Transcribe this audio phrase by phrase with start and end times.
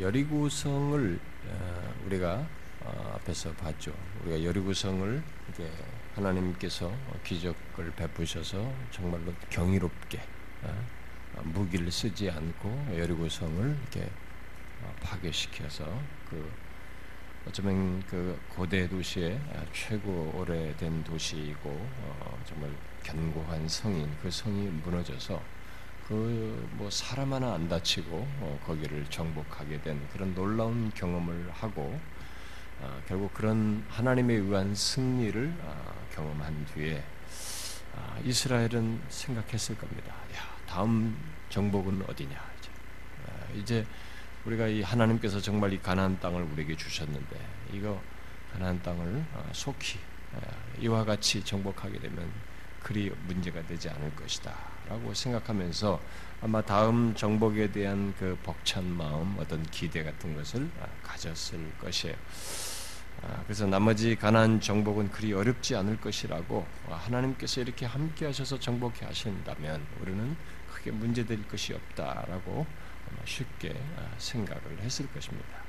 [0.00, 2.46] 여리고성을 어, 우리가
[2.80, 3.92] 어, 앞에서 봤죠.
[4.22, 5.70] 우리가 여리고성을 이게
[6.14, 6.90] 하나님께서
[7.22, 10.20] 기적을 베푸셔서 정말로 경이롭게
[10.62, 14.10] 어, 무기를 쓰지 않고 여리고성을 이렇게
[15.02, 15.84] 파괴시켜서
[16.28, 16.50] 그
[17.46, 19.38] 어쩌면 그 고대 도시의
[19.72, 21.88] 최고 오래된 도시이고
[22.46, 22.70] 정말
[23.02, 25.40] 견고한 성인 그 성이 무너져서
[26.10, 26.50] 그
[26.80, 32.00] 뭐 사람 하나 안 다치고 어, 거기를 정복하게 된 그런 놀라운 경험을 하고
[32.80, 37.04] 어, 결국 그런 하나님에 의한 승리를 어, 경험한 뒤에
[37.94, 40.14] 아, 이스라엘은 생각했을 겁니다.
[40.34, 41.14] 야, 다음
[41.50, 42.70] 정복은 어디냐 이제.
[43.26, 43.86] 아, 이제
[44.46, 47.36] 우리가 이 하나님께서 정말 이 가나안 땅을 우리에게 주셨는데
[47.74, 48.00] 이거
[48.54, 49.98] 가나안 땅을 어, 속히
[50.34, 50.40] 아,
[50.80, 52.32] 이와 같이 정복하게 되면
[52.82, 54.79] 그리 문제가 되지 않을 것이다.
[54.90, 56.00] 라고 생각하면서
[56.42, 62.16] 아마 다음 정복에 대한 그 벅찬 마음, 어떤 기대 같은 것을 아, 가졌을 것이에요.
[63.22, 69.06] 아, 그래서 나머지 가난 정복은 그리 어렵지 않을 것이라고 아, 하나님께서 이렇게 함께 하셔서 정복해
[69.06, 70.36] 하신다면 우리는
[70.72, 72.66] 크게 문제될 것이 없다라고
[73.24, 73.80] 쉽게
[74.18, 75.59] 생각을 했을 것입니다.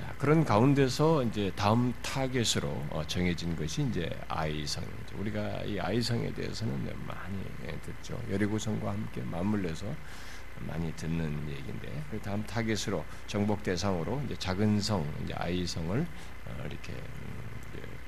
[0.00, 5.18] 자, 그런 가운데서 이제 다음 타겟으로 어, 정해진 것이 이제 아이성이죠.
[5.18, 8.18] 우리가 이 아이성에 대해서는 많이 듣죠.
[8.30, 9.84] 여리고성과 함께 맞물려서
[10.60, 16.92] 많이 듣는 얘기인데 그 다음 타겟으로 정복 대상으로 이제 작은 성 이제 아이성을 어, 이렇게
[16.92, 17.50] 음,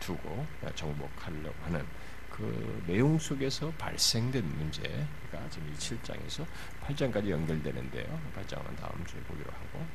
[0.00, 1.84] 두고 정복하려고 하는
[2.30, 6.46] 그 내용 속에서 발생된 문제가 지금 이 7장에서
[6.84, 8.20] 8장까지 연결되는데요.
[8.34, 9.86] 8장은 다음 주에 보기로 하고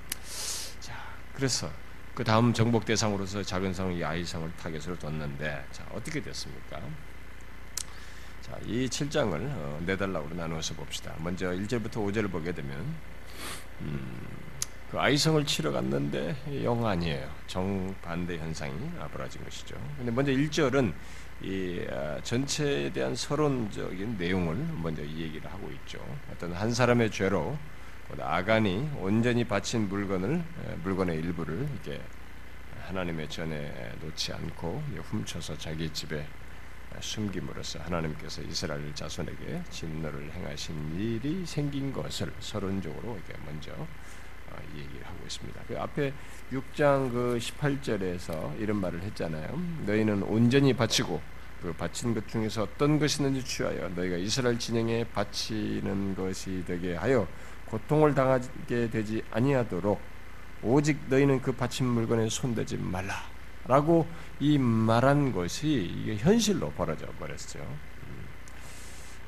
[0.80, 0.94] 자
[1.34, 1.72] 그래서
[2.18, 6.82] 그 다음 정복 대상으로서 작은 성이 아이성을 타겟으로 뒀는데 자 어떻게 됐습니까?
[8.42, 11.14] 자, 이 7장을 어, 네 달락으로 나누어서 봅시다.
[11.20, 12.76] 먼저 1절부터 5절을 보게 되면
[13.82, 14.28] 음,
[14.90, 17.30] 그 아이성을 치러 갔는데 영 아니에요.
[17.46, 18.74] 정반대 현상이
[19.14, 19.76] 벌어진 것이죠.
[19.98, 20.94] 근데 먼저 1절은
[21.44, 26.00] 이 아, 전체에 대한 서론적인 내용을 먼저 이 얘기를 하고 있죠.
[26.32, 27.60] 어떤 한 사람의 죄로
[28.20, 30.44] 아간이 온전히 바친 물건을
[30.84, 32.02] 물건의 일부를 이게
[32.88, 36.26] 하나님의 전에 놓지 않고 훔쳐서 자기 집에
[37.00, 45.18] 숨김으로써 하나님께서 이스라엘 자손에게 진노를 행하신 일이 생긴 것을 서론적으로 이렇게 먼저 어, 얘기를 하고
[45.26, 45.62] 있습니다.
[45.68, 46.14] 그 앞에
[46.52, 49.62] 6장 그 18절에서 이런 말을 했잖아요.
[49.86, 51.22] 너희는 온전히 바치고
[51.62, 57.28] 그 바친 것 중에서 어떤 것이 있는지 취하여 너희가 이스라엘 진영에 바치는 것이 되게 하여
[57.70, 60.00] 고통을 당하게 되지 아니하도록
[60.64, 63.14] 오직 너희는 그 바친 물건에 손대지 말라
[63.66, 64.08] 라고
[64.40, 67.60] 이 말한 것이 이게 현실로 벌어져 버렸죠.
[67.60, 68.26] 음.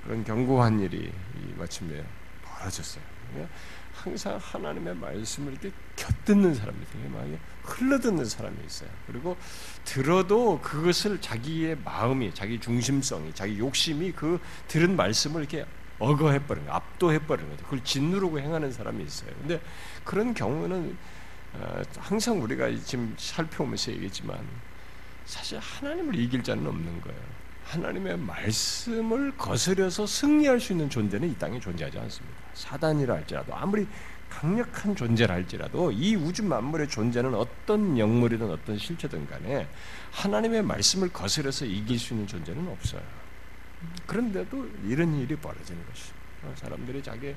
[0.03, 1.11] 그런 견고한 일이
[1.57, 2.03] 마침내
[2.43, 3.03] 벌어졌어요.
[3.31, 3.53] 그러니까
[3.93, 8.89] 항상 하나님의 말씀을 이렇게 곁듣는 사람이 되게 많이 흘러듣는 사람이 있어요.
[9.07, 9.35] 그리고
[9.83, 14.39] 들어도 그것을 자기의 마음이, 자기 중심성이, 자기 욕심이 그
[14.69, 15.65] 들은 말씀을 이렇게
[15.99, 17.63] 어거해버린 거, 압도해버린 거죠.
[17.65, 19.31] 그걸 짓누르고 행하는 사람이 있어요.
[19.39, 19.61] 근데
[20.03, 20.97] 그런 경우는
[21.53, 24.39] 어, 항상 우리가 지금 살펴보면서 얘기했지만
[25.25, 27.19] 사실 하나님을 이길 자는 없는 거예요.
[27.65, 32.35] 하나님의 말씀을 거스려서 승리할 수 있는 존재는 이 땅에 존재하지 않습니다.
[32.53, 33.85] 사단이라 할지라도 아무리
[34.29, 39.67] 강력한 존재라 할지라도 이 우주 만물의 존재는 어떤 영물이든 어떤 실체든 간에
[40.11, 43.01] 하나님의 말씀을 거스려서 이길 수 있는 존재는 없어요.
[44.05, 46.11] 그런데도 이런 일이 벌어지는 것이
[46.55, 47.35] 사람들이 자기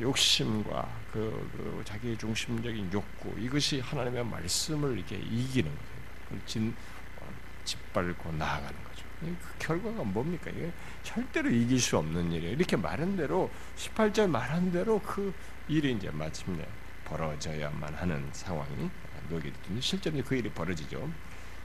[0.00, 6.44] 욕심과 그, 그 자기 중심적인 욕구 이것이 하나님의 말씀을 이렇게 이기는 거예요.
[6.46, 6.74] 진,
[7.20, 7.26] 어,
[7.64, 9.04] 짓밟고 나아가는 거죠.
[9.20, 10.50] 그 결과가 뭡니까?
[10.50, 12.54] 이게 절대로 이길 수 없는 일이에요.
[12.54, 15.32] 이렇게 말한 대로 18절 말한 대로 그
[15.68, 16.66] 일이 이제 마침내
[17.04, 18.90] 벌어져야만 하는 상황이
[19.30, 21.10] 녹이 실제로 그 일이 벌어지죠.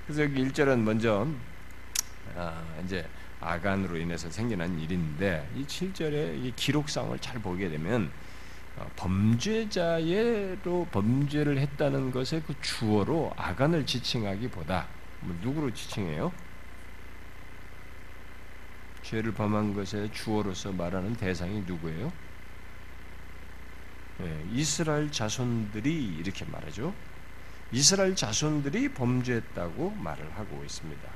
[0.06, 1.28] 그래서 여기 1절은 먼저
[2.36, 3.08] 아, 이제
[3.42, 8.12] 아간으로 인해서 생겨난 일인데 이 7절의 이 기록상을 잘 보게 되면
[8.78, 14.88] 어, 범죄자로 범죄를 했다는 것의 그 주어로 아간을 지칭하기보다
[15.22, 16.32] 뭐 누구로 지칭해요?
[19.02, 22.12] 죄를 범한 것의 주어로서 말하는 대상이 누구예요?
[24.20, 26.94] 네, 이스라엘 자손들이 이렇게 말하죠.
[27.72, 31.10] 이스라엘 자손들이 범죄했다고 말을 하고 있습니다.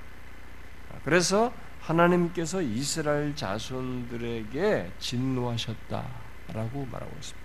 [1.04, 1.54] 그래서
[1.84, 7.44] 하나님께서 이스라엘 자손들에게 진노하셨다라고 말하고 있습니다.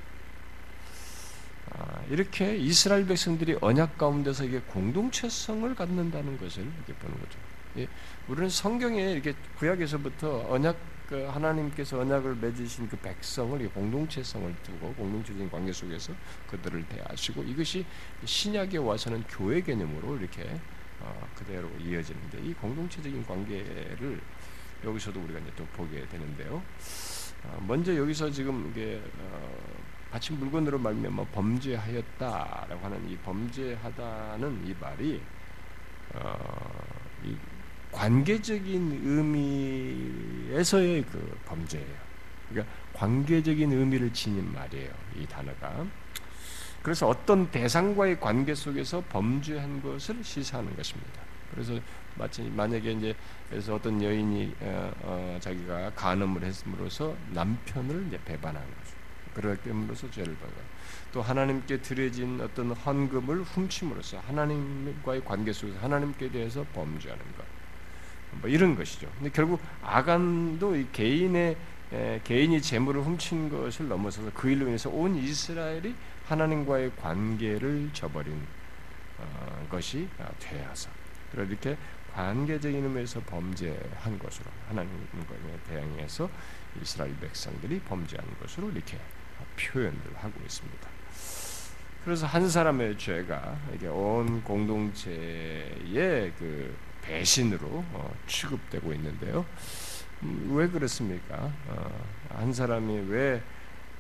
[1.71, 7.39] 아, 이렇게 이스라엘 백성들이 언약 가운데서 이게 공동체성을 갖는다는 것을 이렇게 보는 거죠.
[7.79, 7.89] 예,
[8.29, 10.77] 우리는 성경에 이렇게 구약에서부터 언약
[11.09, 16.13] 그 하나님께서 언약을 맺으신 그 백성을 공동체성을 두고 공동체적인 관계 속에서
[16.51, 17.87] 그들을 대하시고 이것이
[18.27, 20.45] 신약에 와서는 교회 개념으로 이렇게
[21.01, 24.21] 어, 그대로 이어지는데 이 공동체적인 관계를
[24.85, 26.63] 여기서도 우리가 이제 또 보게 되는데요.
[27.45, 29.51] 어, 먼저 여기서 지금 이게 어,
[30.11, 35.21] 바친 물건으로 말미암아 범죄하였다라고 하는 이 범죄하다는 이 말이
[36.15, 36.37] 어,
[37.25, 37.37] 이
[37.93, 39.01] 관계적인
[40.53, 42.09] 의미에서의 그 범죄예요.
[42.49, 44.91] 그러니까 관계적인 의미를 지닌 말이에요.
[45.17, 45.87] 이 단어가.
[46.89, 51.21] 그래서 어떤 대상과의 관계 속에서 범죄한 것을 시사하는 것입니다.
[51.51, 51.79] 그래서
[52.15, 53.15] 마치 만약에 이제
[53.51, 59.59] 그래서 어떤 여인이 어, 어, 자기가 간음을 했음으로써 남편을 이제 배반한 거죠.
[59.63, 60.55] 때문에서 죄를 받아.
[61.13, 67.45] 또 하나님께 드려진 어떤 헌금을 훔침으로써 하나님과의 관계 속에서 하나님께 대해서 범죄하는 것.
[68.41, 69.11] 뭐 이런 것이죠.
[69.19, 71.55] 근데 결국 아간도 이 개인의
[71.93, 75.95] 에, 개인이 재물을 훔친 것을 넘어서서 그 일로 인해서 온 이스라엘이
[76.29, 78.47] 하나님과의 관계를 저버린
[79.19, 80.09] 어, 것이
[80.39, 80.91] 되어서
[81.33, 81.77] 이렇게
[82.13, 85.35] 관계적인 의미에서 범죄한 것으로 하나님과
[85.69, 86.29] 대항해서
[86.81, 88.99] 이스라엘 백성들이 범죄한 것으로 이렇게
[89.59, 90.89] 표현을 하고 있습니다.
[92.05, 99.45] 그래서 한 사람의 죄가 이게 온 공동체의 그 배신으로 어, 취급되고 있는데요.
[100.23, 101.53] 음, 왜 그렇습니까?
[101.69, 103.43] 어, 한 사람이 왜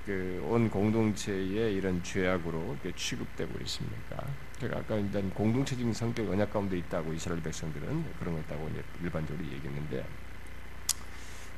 [0.08, 4.26] 그 온 공동체에 이런 죄악으로 취급되고 있습니까?
[4.58, 8.70] 제가 아까 일단 공동체적인 성격 언약 가운데 있다고 이스라엘 백성들은 그런 거 있다고
[9.02, 10.06] 일반적으로 얘기했는데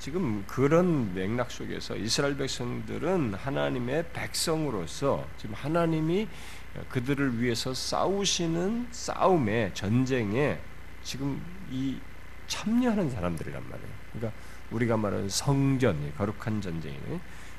[0.01, 6.27] 지금 그런 맥락 속에서 이스라엘 백성들은 하나님의 백성으로서 지금 하나님이
[6.89, 10.59] 그들을 위해서 싸우시는 싸움에 전쟁에
[11.05, 11.99] 지금 이
[12.49, 13.91] 참여하는 사람들이란 말이에요.
[14.13, 14.41] 그러니까
[14.73, 16.99] 우리가 말하는 성전, 거룩한 전쟁이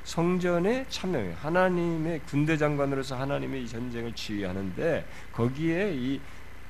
[0.04, 6.20] 성전에 참여해 하나님의 군대 장관으로서 하나님의 이 전쟁을 지휘하는데 거기에 이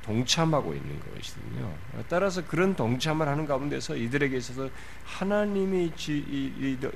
[0.03, 1.73] 동참하고 있는 것이거든요.
[2.09, 4.69] 따라서 그런 동참을 하는 가운데서 이들에게 있어서
[5.05, 5.93] 하나님이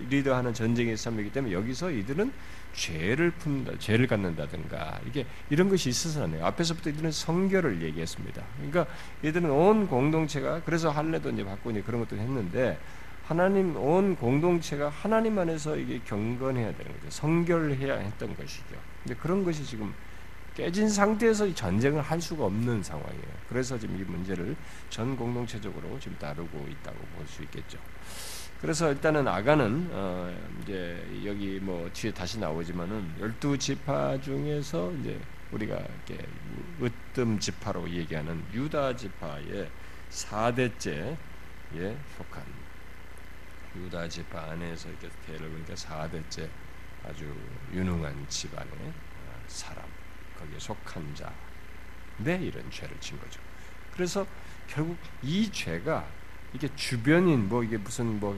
[0.09, 2.33] 리더, 하는 전쟁의 삶이기 때문에 여기서 이들은
[2.73, 6.43] 죄를 푼다, 죄를 갖는다든가 이게 이런 것이 있어서는.
[6.43, 8.43] 앞에서부터 이들은 성결을 얘기했습니다.
[8.57, 8.87] 그러니까
[9.23, 12.79] 이들은 온 공동체가 그래서 할례도 이제 받고 이제 그런 것도 했는데
[13.27, 17.11] 하나님 온 공동체가 하나님 안에서 이게 경건해야 되는 거죠.
[17.11, 18.77] 성결해야 했던 것이죠.
[19.03, 19.93] 근데 그런 것이 지금
[20.55, 23.25] 깨진 상태에서 전쟁을 할 수가 없는 상황이에요.
[23.49, 24.57] 그래서 지금 이 문제를
[24.91, 27.79] 전 공동체적으로 지금 다루고 있다고 볼 수 있겠죠.
[28.61, 30.97] 그래서 일단은 아가는 어 이제
[31.27, 35.21] 여기 뭐 뒤에 다시 나오지만은 열두 지파 중에서 이제
[35.53, 36.25] 우리가 이렇게
[36.81, 39.69] 으뜸 지파로 얘기하는 유다 지파의
[40.11, 41.17] 4대째에
[42.17, 42.66] 속한
[43.77, 46.49] 유다 지파 안에서 이렇게 대를 보니까 4대째
[47.05, 47.35] 아주
[47.73, 48.93] 유능한 집안의
[49.47, 49.85] 사람
[50.39, 51.33] 거기에 속한 자.
[52.19, 53.41] 내 이런 죄를 진 거죠.
[53.93, 54.27] 그래서
[54.69, 56.07] 결국 이 죄가
[56.53, 58.37] 이게 주변인 뭐 이게 무슨 뭐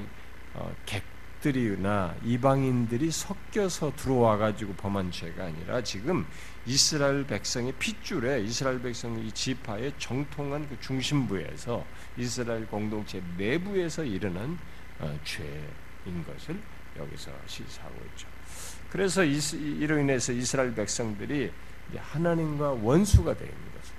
[0.54, 6.26] 어, 객들이나 이방인들이 섞여서 들어와 가지고 범한 죄가 아니라 지금
[6.66, 11.84] 이스라엘 백성의 핏줄에 이스라엘 백성의 지파의 정통한 그 중심부에서
[12.16, 14.58] 이스라엘 공동체 내부에서 일어난
[15.00, 16.60] 어, 죄인 것을
[16.96, 18.28] 여기서 시사하고 있죠.
[18.90, 21.52] 그래서 이로 인해서 이스라엘 백성들이
[21.96, 23.92] 하나님과 원수가 되어 있는 거죠.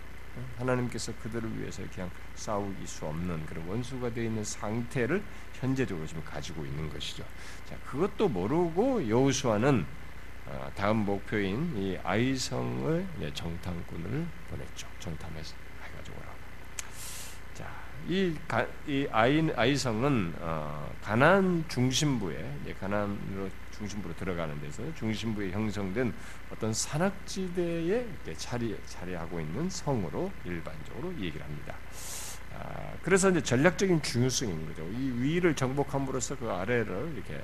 [0.58, 6.66] 하나님께서 그들을 위해서 그냥 싸우기 수 없는 그런 원수가 되어 있는 상태를 현재적으로 지금 가지고
[6.66, 7.24] 있는 것이죠.
[7.68, 9.86] 자, 그것도 모르고 여호수아는
[10.48, 14.88] 어, 다음 목표인 이 아이성을 정탐꾼을 보냈죠.
[15.00, 15.56] 정탐해서
[18.08, 26.14] 이, 가, 이 아이, 아이성은 어, 가난 중심부에 가난으로 중심부로 들어가는 데서 중심부에 형성된
[26.52, 28.06] 어떤 산악지대에
[28.38, 31.76] 자리 자리하고 있는 성으로 일반적으로 얘기를 합니다.
[32.58, 34.84] 아, 그래서 이제 전략적인 중요성이 있는 거죠.
[34.90, 37.42] 이 위를 정복함으로써 그 아래를 이렇게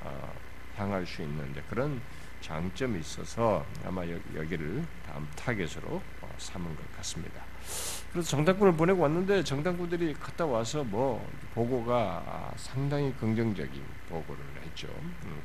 [0.00, 0.32] 어,
[0.76, 2.00] 향할 수 있는 그런
[2.40, 7.42] 장점이 있어서 아마 여 기를 다음 타겟으로 어, 삼은 것 같습니다.
[8.12, 14.88] 그래서 정당군을 보내고 왔는데 정당군들이 갔다 와서 뭐 보고가 아, 상당히 긍정적인 보고를 했죠.
[15.02, 15.42] 음,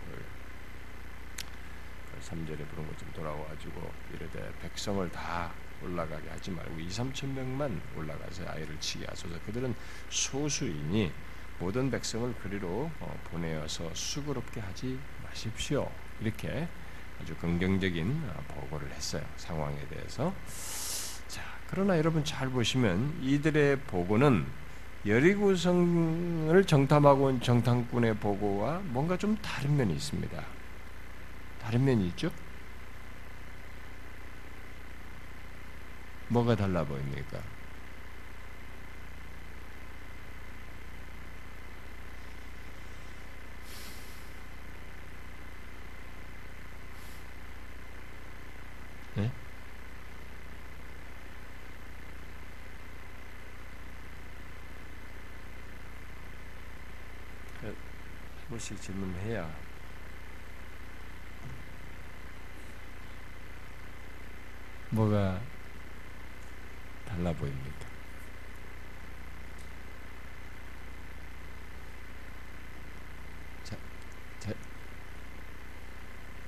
[2.24, 5.52] 3절에 그 부른 것좀 돌아와가지고 이르되 백성을 다
[5.82, 9.36] 올라가게 하지 말고 2, 3천 명만 올라가서 아이를 치게 하소서.
[9.46, 9.76] 그들은
[10.10, 11.12] 소수이니
[11.60, 15.92] 모든 백성을 그리로 어, 보내어서 수고롭게 하지 마십시오.
[16.22, 16.68] 이렇게
[17.22, 20.34] 아주 긍정적인 어, 보고를 했어요 상황에 대해서.
[20.48, 20.93] 자
[21.74, 24.46] 그러나 여러분 잘 보시면 이들의 보고는
[25.08, 30.44] 여리고성을 정탐하고 온 정탐꾼의 보고와 뭔가 좀 다른 면이 있습니다.
[31.64, 32.30] 다른 면이 있죠?
[36.28, 37.40] 뭐가 달라 보입니까?
[49.16, 49.32] 네?
[58.53, 59.52] 한 번씩 질문해야
[64.92, 65.42] 뭐가
[67.06, 67.88] 달라 보입니까?
[73.64, 73.76] 자,
[74.40, 74.54] 자,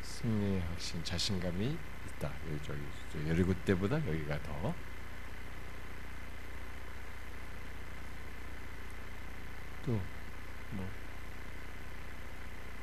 [0.02, 2.32] 승리의 확신, 자신감이 있다.
[2.48, 2.80] 여기 저기
[3.12, 4.74] 저 열일곱 때보다 여기가 더
[9.86, 9.92] 또
[10.72, 10.90] 뭐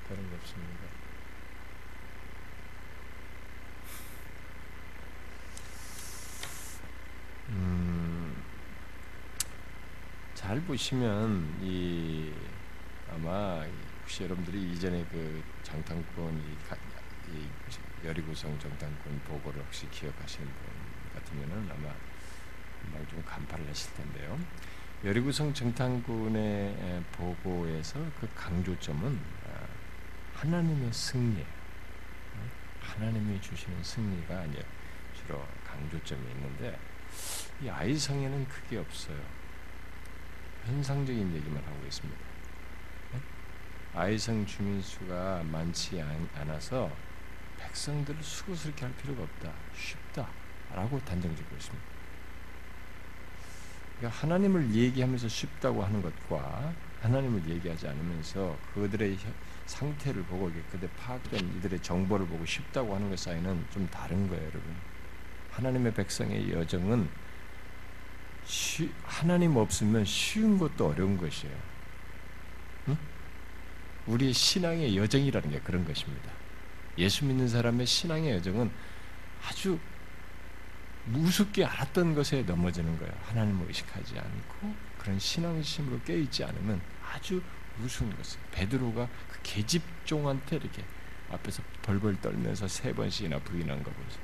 [0.09, 0.83] 다른 거 없습니다.
[7.51, 8.43] 음,
[10.35, 12.33] 잘 보시면 이
[13.11, 13.65] 아마
[14.01, 16.77] 혹시 여러분들이 이전에 그 장탄권 이, 가-
[17.33, 21.93] 이 여리구성 정탄권 보고를 혹시 기억하시는 분 같으면은 아마
[22.83, 24.39] 금방 좀 간파를 했을 텐데요.
[25.05, 29.19] 여리구성 정탄군의 에, 보고에서 그 강조점은
[29.49, 29.62] 아,
[30.47, 31.47] 하나님의 승리예요.
[31.47, 32.51] 어?
[32.81, 34.65] 하나님이 주시는 승리가 아니에요.
[35.15, 36.77] 주로 강조점이 있는데
[37.63, 39.21] 이 아이성에는 그게 없어요.
[40.67, 42.21] 현상적인 얘기만 하고 있습니다.
[43.13, 43.21] 네?
[43.95, 46.91] 아이성 주민 수가 많지 않- 않아서
[47.59, 49.53] 백성들을 수고스럽게 할 필요가 없다.
[49.77, 50.29] 쉽다
[50.75, 51.87] 라고 단정 짓고 있습니다.
[53.99, 59.31] 그러니까 하나님을 얘기하면서 쉽다고 하는 것과 하나님을 얘기하지 않으면서 그들의 혀-
[59.73, 64.63] 상태를 보고 그들 파악된 이들의 정보를 보고 쉽다고 하는 것 사이는 좀 다른 거예요, 여러분.
[65.51, 67.09] 하나님의 백성의 여정은
[68.45, 71.57] 쉬, 하나님 없으면 쉬운 것도 어려운 것이에요.
[72.89, 72.97] 응?
[74.07, 76.31] 우리의 신앙의 여정이라는 게 그런 것입니다.
[76.99, 78.71] 예수 믿는 사람의 신앙의 여정은
[79.47, 79.79] 아주
[81.07, 83.13] 무섭게 알았던 것에 넘어지는 거예요.
[83.25, 87.43] 하나님을 의식하지 않고 그런 신앙심으로 깨있지 않으면 아주
[87.83, 90.85] 무서운 것을 베드로가 그 계집종한테 이렇게
[91.31, 94.23] 앞에서 벌벌 떨면서 세 번씩이나 부인한 거 보세요.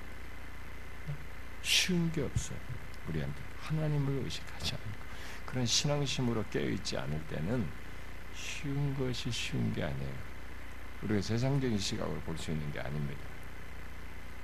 [1.62, 2.58] 쉬운 게 없어요.
[3.08, 4.88] 우리한테 하나님을 의식하지 않고
[5.46, 7.66] 그런 신앙심으로 깨어있지 않을 때는
[8.34, 10.14] 쉬운 것이 쉬운 게 아니에요.
[11.02, 13.20] 우리가 세상적인 시각으로 볼 수 있는 게 아닙니다.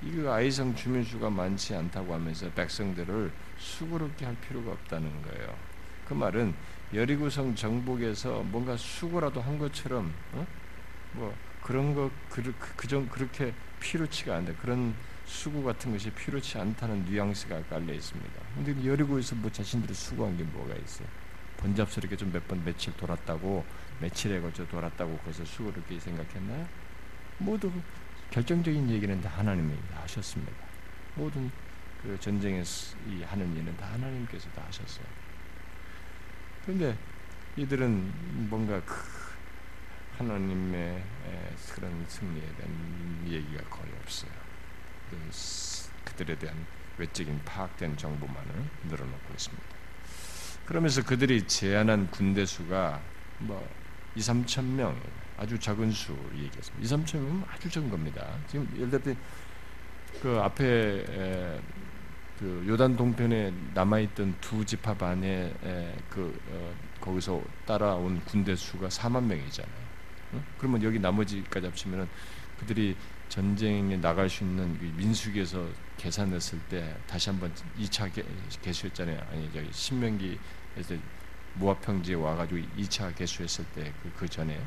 [0.01, 5.57] 이거 아이성 주민수가 많지 않다고 하면서 백성들을 수고롭게 할 필요가 없다는 거예요.
[6.07, 6.53] 그 말은
[6.93, 10.45] 여리고성 정복에서 뭔가 수고라도 한 것처럼 어?
[11.13, 14.53] 뭐 그런 거 그, 그, 정 그렇게 필요치가 않다.
[14.61, 18.41] 그런 수고 같은 것이 필요치 않다는 뉘앙스가 깔려 있습니다.
[18.55, 21.07] 근데 여리고에서 뭐 자신들이 수고한 게 뭐가 있어요?
[21.57, 23.65] 번잡스럽게 좀 몇 번 며칠 돌았다고
[23.99, 26.67] 며칠에 걸쳐 돌았다고 거기서 수고롭게 생각했나요?
[27.39, 27.71] 모두
[28.29, 30.51] 결정적인 얘기는 다 하나님이 다 하셨습니다.
[31.15, 31.49] 모든
[32.03, 35.05] 그 전쟁에서 이 하는 일은 다 하나님께서 다 하셨어요.
[36.65, 36.97] 그런데
[37.57, 38.95] 이들은 뭔가 그
[40.17, 41.03] 하나님의
[41.73, 44.31] 그런 승리에 대한 얘기가 거의 없어요.
[46.03, 46.65] 그들에 대한
[46.97, 48.51] 외적인 파악된 정보만을
[48.89, 49.65] 늘어놓고 있습니다.
[50.65, 53.01] 그러면서 그들이 제안한 군대 수가
[53.39, 53.67] 뭐
[54.15, 54.99] 2, 3천 명
[55.37, 56.79] 아주 작은 수를 얘기했습니다.
[56.79, 58.37] 2, 3천 명은 아주 적은 겁니다.
[58.47, 59.15] 지금 예를 들때
[60.21, 61.61] 그 앞에 에,
[62.39, 69.23] 그 요단 동편에 남아있던 두 집합 안에 에, 그 어, 거기서 따라온 군대 수가 4만
[69.23, 69.85] 명이잖아요.
[70.33, 70.43] 응?
[70.57, 72.07] 그러면 여기 나머지까지 합치면은
[72.59, 72.95] 그들이
[73.29, 78.23] 전쟁에 나갈 수 있는 민수기에서 계산했을 때 다시 한번 2차 개,
[78.61, 79.17] 개수했잖아요.
[79.31, 80.95] 아니 저기 신명기에서
[81.55, 84.59] 모압 평지에 와가지고 2차 개수했을 때그 그 전에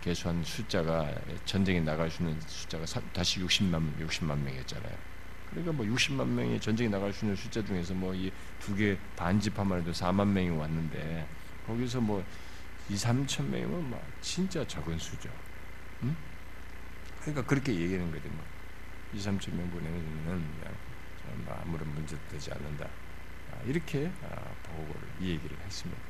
[0.00, 1.14] 개수한 숫자가
[1.44, 5.07] 전쟁에 나갈 수 있는 숫자가 다시 60만 60만 명이었잖아요.
[5.50, 9.80] 그러니까 뭐 60만 명이 전쟁에 나갈 수 있는 숫자 중에서 뭐 이 두 개 반집합만
[9.80, 11.26] 해도 4만 명이 왔는데
[11.66, 12.24] 거기서 뭐
[12.90, 15.30] 2, 3천 명이면 막 진짜 적은 수죠.
[16.02, 16.14] 응?
[17.20, 18.44] 그러니까 그렇게 얘기하는 거지 뭐.
[19.14, 20.74] 2, 3천 명 보내면 그냥
[21.44, 22.88] 뭐 아무런 문제도 되지 않는다.
[23.66, 24.10] 이렇게
[24.64, 26.00] 보고를 이 얘기를 했습니다.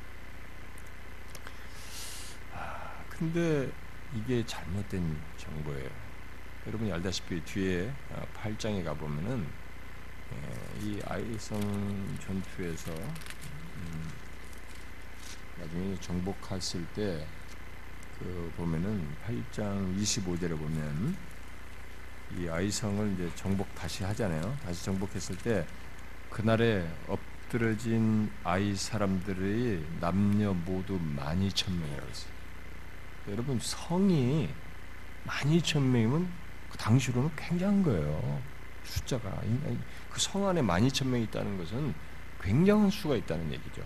[2.53, 3.69] 아, 근데
[4.13, 5.89] 이게 잘못된 정보예요.
[6.69, 7.91] 여러분이 알다시피 뒤에
[8.35, 9.45] 8장에 가보면은
[10.81, 11.59] 이 아이성
[12.19, 12.93] 전투에서
[15.59, 17.25] 나중에 정복했을 때
[18.19, 21.15] 그 보면은 8장 25절에 보면
[22.37, 24.57] 이 아이성을 이제 정복 다시 하잖아요.
[24.61, 25.65] 다시 정복했을 때
[26.29, 32.33] 그날에 엎드러진 아이 사람들의 남녀 모두 만 이천 명이라고 했어요.
[33.29, 34.49] 여러분 성이
[35.23, 36.48] 만 이천 명이면 그
[36.79, 38.41] 당시로는 굉장한 거예요.
[38.83, 39.41] 숫자가
[40.09, 41.93] 그 성 안에 만 이천 명이 있다는 것은
[42.41, 43.83] 굉장한 수가 있다는 얘기죠.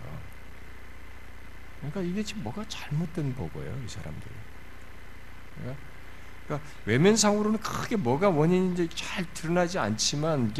[1.78, 4.28] 그러니까 이게 지금 뭐가 잘못된 보고요, 이 사람들.
[5.56, 5.82] 그러니까,
[6.46, 10.54] 그러니까 외면상으로는 크게 뭐가 원인인지 잘 드러나지 않지만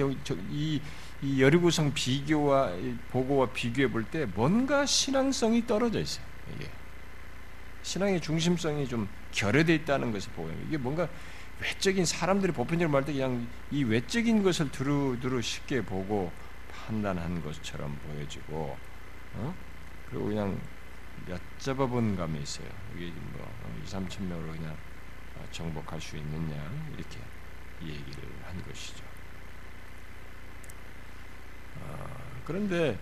[0.50, 0.80] 이,
[1.22, 2.72] 이 여리고성 비교와
[3.10, 6.24] 보고와 비교해 볼 때 뭔가 신앙성이 떨어져 있어요.
[6.54, 6.70] 이게
[7.82, 10.56] 신앙의 중심성이 좀 결여돼 있다는 것을 보여요.
[10.68, 11.08] 이게 뭔가
[11.60, 16.32] 외적인 사람들이 보편적으로 말할 때 그냥 이 외적인 것을 두루두루 쉽게 보고
[16.70, 18.76] 판단한 것처럼 보여지고,
[19.34, 19.54] 어?
[20.10, 20.60] 그리고 그냥
[21.28, 22.68] 얕잡아본 감이 있어요.
[22.96, 23.50] 이게 뭐
[23.82, 24.76] 2, 3천 명으로 그냥
[25.50, 27.18] 정복할 수 있느냐 이렇게
[27.82, 29.04] 얘기를 한 것이죠.
[31.80, 32.06] 아,
[32.44, 32.98] 그런데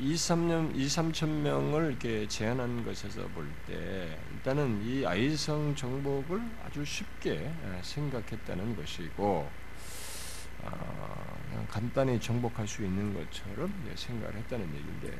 [0.00, 6.84] 2, 3년, 2, 3천 명을 이렇게 제한한 것에서 볼 때 일단은 이 아이성 정복을 아주
[6.84, 7.50] 쉽게
[7.82, 9.48] 생각했다는 것이고
[10.64, 10.70] 아,
[11.48, 15.16] 그냥 간단히 정복할 수 있는 것처럼 생각을 했다는 얘기인데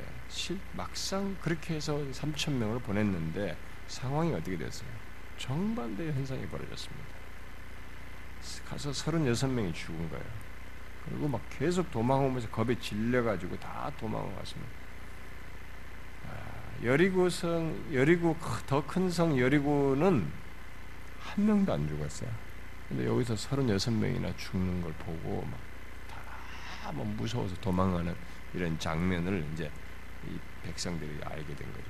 [0.73, 4.89] 막상 그렇게 해서 3천 명을 보냈는데 상황이 어떻게 됐어요?
[5.37, 7.05] 정반대의 현상이 벌어졌습니다.
[8.67, 10.42] 가서 36명이 죽은 거예요.
[11.05, 14.71] 그리고 막 계속 도망오면서 겁에 질려가지고 다 도망을 갔습니다.
[16.27, 20.31] 아, 여리고성, 여리고 더 큰 성 여리고는
[21.19, 22.29] 한 명도 안 죽었어요.
[22.89, 25.47] 근데 여기서 36명이나 죽는 걸 보고
[26.83, 28.13] 막다뭐 무서워서 도망가는
[28.53, 29.71] 이런 장면을 이제
[30.27, 31.85] 이 백성들이 알게 된 거죠.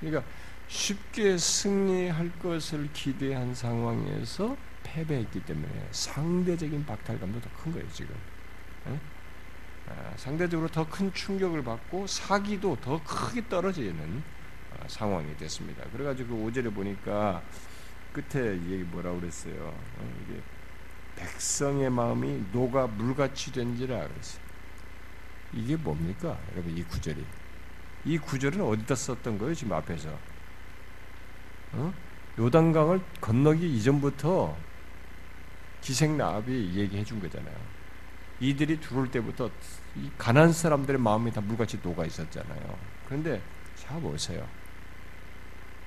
[0.00, 0.24] 그러니까
[0.68, 4.56] 쉽게 승리할 것을 기대한 상황에서
[4.94, 8.14] 패배했기 때문에 상대적인 박탈감도 더 큰 거예요 지금.
[9.88, 14.22] 아, 상대적으로 더 큰 충격을 받고 사기도 더 크게 떨어지는
[14.72, 15.84] 아, 상황이 됐습니다.
[15.90, 17.42] 그래가지고 5절에 보니까
[18.12, 19.74] 끝에 얘기 뭐라 그랬어요?
[19.98, 20.40] 어, 이게
[21.16, 24.42] 백성의 마음이 녹아 물같이 된지라 그랬어요.
[25.52, 26.38] 이게 뭡니까?
[26.52, 27.24] 여러분 이 구절이
[28.06, 29.54] 이 구절은 어디다 썼던 거예요?
[29.54, 30.16] 지금 앞에서
[31.72, 31.92] 어?
[32.38, 34.56] 요단강을 건너기 이전부터
[35.84, 37.54] 기생 나합이 얘기해 준 거잖아요.
[38.40, 39.50] 이들이 들어올 때부터
[39.96, 42.78] 이 가난 사람들의 마음이 다 물같이 녹아 있었잖아요.
[43.04, 43.40] 그런데
[43.76, 44.48] 자 보세요.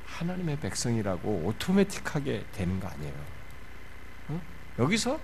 [0.05, 3.13] 하나님의 백성이라고 오토매틱하게 되는 거 아니에요.
[4.29, 4.41] 어?
[4.77, 5.19] 여기서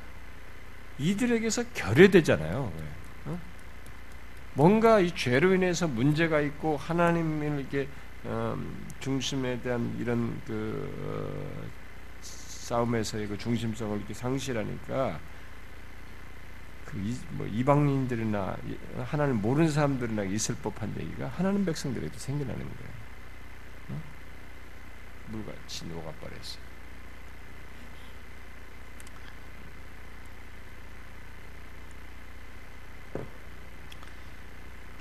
[0.97, 2.71] 이들에게서 결여되잖아요.
[3.25, 3.39] 어?
[4.55, 7.87] 뭔가 이 죄로 인해서 문제가 있고 하나님을 이렇게
[8.25, 11.82] 음, 중심에 대한 이런 그 어,
[12.63, 15.19] 싸움에서의 그 중심성을 이렇게 상실하니까
[16.85, 18.57] 그 이, 뭐 이방인들이나
[19.03, 22.93] 하나님 모르는 사람들이나 있을 법한 얘기가 하나님 백성들에게 생겨나는 거예요.
[23.89, 24.01] 어?
[25.27, 26.63] 물같이 녹아버렸어요.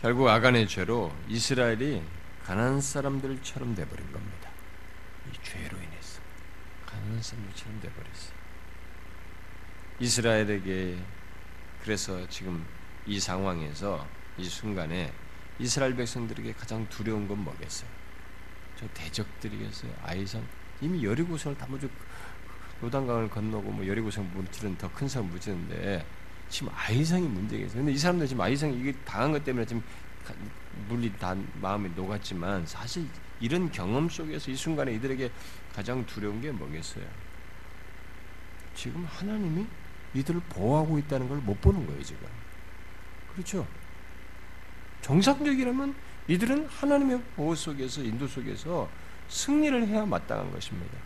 [0.01, 2.03] 결국 아간의 죄로 이스라엘이
[2.44, 4.51] 가난한 사람들처럼 돼버린 겁니다.
[5.31, 5.79] 이 죄로
[6.92, 8.33] 가난한 사람들처럼 돼버렸어요.
[9.98, 10.98] 이스라엘에게
[11.83, 12.64] 그래서 지금
[13.07, 14.07] 이 상황에서
[14.38, 15.12] 이 순간에
[15.59, 17.88] 이스라엘 백성들에게 가장 두려운 건 뭐겠어요?
[18.78, 19.92] 저 대적들이겠어요.
[20.02, 20.46] 아이성
[20.81, 21.88] 이미 여리고성을 다 무지
[22.83, 26.05] 요단강을 건너고 뭐 여리고성 무찌른 더 큰 성 무찌른데
[26.48, 27.78] 지금 아이성이 문제겠어요.
[27.78, 29.83] 근데 이 사람들 지금 아이성이 이게 당한 것 때문에 지금
[30.88, 33.07] 물리 다 마음이 녹았지만 사실
[33.40, 35.31] 이런 경험 속에서 이 순간에 이들에게
[35.74, 37.04] 가장 두려운 게 뭐겠어요?
[38.74, 39.66] 지금 하나님이
[40.14, 42.26] 이들을 보호하고 있다는 걸 못 보는 거예요, 지금.
[43.32, 43.66] 그렇죠?
[45.00, 45.94] 정상적이라면
[46.28, 48.88] 이들은 하나님의 보호 속에서, 인도 속에서
[49.28, 50.96] 승리를 해야 마땅한 것입니다.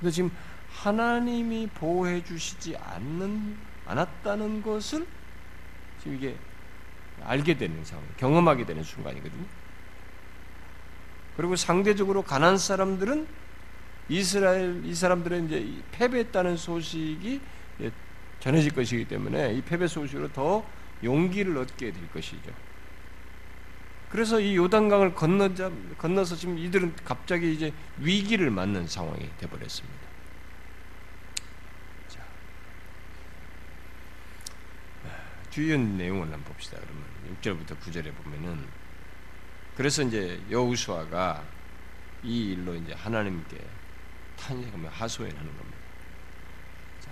[0.00, 0.30] 근데 지금
[0.72, 3.56] 하나님이 보호해 주시지 않는,
[3.86, 5.06] 않았다는 것을
[6.00, 6.36] 지금 이게
[7.22, 9.44] 알게 되는 상황, 경험하게 되는 순간이거든요.
[11.36, 13.26] 그리고 상대적으로 가난 사람들은
[14.08, 17.40] 이스라엘 이 사람들은 이제 패배했다는 소식이
[18.40, 20.64] 전해질 것이기 때문에 이 패배 소식으로 더
[21.02, 22.52] 용기를 얻게 될 것이죠.
[24.10, 30.04] 그래서 이 요단강을 건너자 건너서 지금 이들은 갑자기 이제 위기를 맞는 상황이 되버렸습니다.
[35.50, 36.78] 주요 내용을 한번 봅시다.
[36.80, 37.04] 그러면
[37.40, 38.58] 6절부터 9절에 보면은
[39.76, 41.44] 그래서 이제 여우수아가
[42.24, 43.58] 이 일로 이제 하나님께
[44.44, 45.78] 탄식하며 하소연하는 겁니다.
[47.00, 47.10] 자,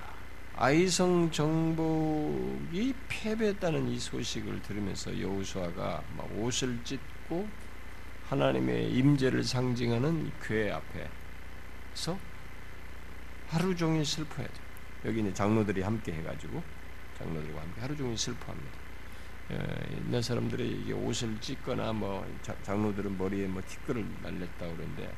[0.57, 7.49] 아이성 정복이 패배했다는 이 소식을 들으면서 여우수아가 막 옷을 찢고
[8.29, 12.19] 하나님의 임재를 상징하는 교회 앞에서
[13.49, 14.67] 하루 종일 슬퍼해야 돼요.
[15.07, 16.63] 여기 이제 장로들이 함께 해가지고
[17.19, 18.83] 장로들과 함께 하루 종일 슬퍼합니다.
[20.07, 22.27] 옛날 사람들이 이게 옷을 찢거나 뭐
[22.63, 25.13] 장로들은 머리에 뭐 티끌을 날렸다 그러는데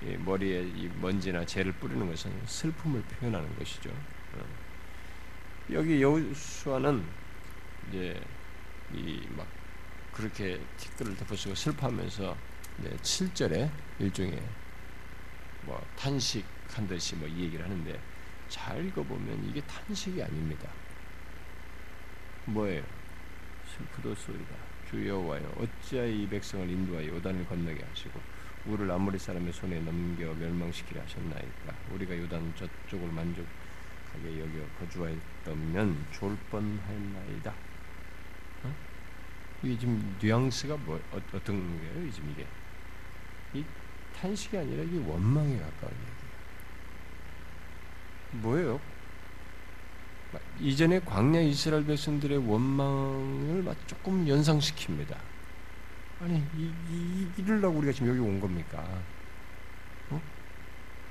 [0.00, 3.90] 머리에 이 먼지나 재를 뿌리는 것은 슬픔을 표현하는 것이죠.
[4.34, 4.44] 어.
[5.72, 7.04] 여기 여호수아는
[7.88, 8.20] 이제
[8.94, 9.46] 이 막
[10.12, 12.36] 그렇게 티끌을 덮어쓰고 슬퍼하면서
[12.80, 14.42] 이제 7절에 일종의
[15.62, 18.00] 뭐 탄식한 듯이 뭐 이 얘기를 하는데
[18.48, 20.70] 잘 읽어보면 이게 탄식이 아닙니다.
[22.46, 22.82] 뭐예요?
[23.76, 24.54] 슬프도소이다.
[24.88, 28.20] 주 여호와여 어찌하여 이 백성을 인도하여 요단을 건너게 하시고
[28.66, 37.54] 우를 아모리 사람의 손에 넘겨 멸망시키려 하셨나이까 우리가 요단 저쪽을 만족하게 여겨 거주하였다면 좋을 뻔하였나이다.
[38.64, 38.74] 어?
[39.62, 42.10] 이게 지금 뉘앙스가 뭐 어, 떤 거예요?
[42.10, 42.46] 지금 이게
[43.54, 43.64] 이
[44.18, 46.26] 탄식이 아니라 이게 원망에 가까운 얘기예요.
[48.42, 48.80] 뭐예요?
[50.58, 55.16] 이전에 광야 이스라엘 백성들의 원망을 조금 연상시킵니다.
[56.20, 58.84] 아니 이, 이, 이러려고 우리가 지금 여기 온 겁니까?
[60.10, 60.20] 어?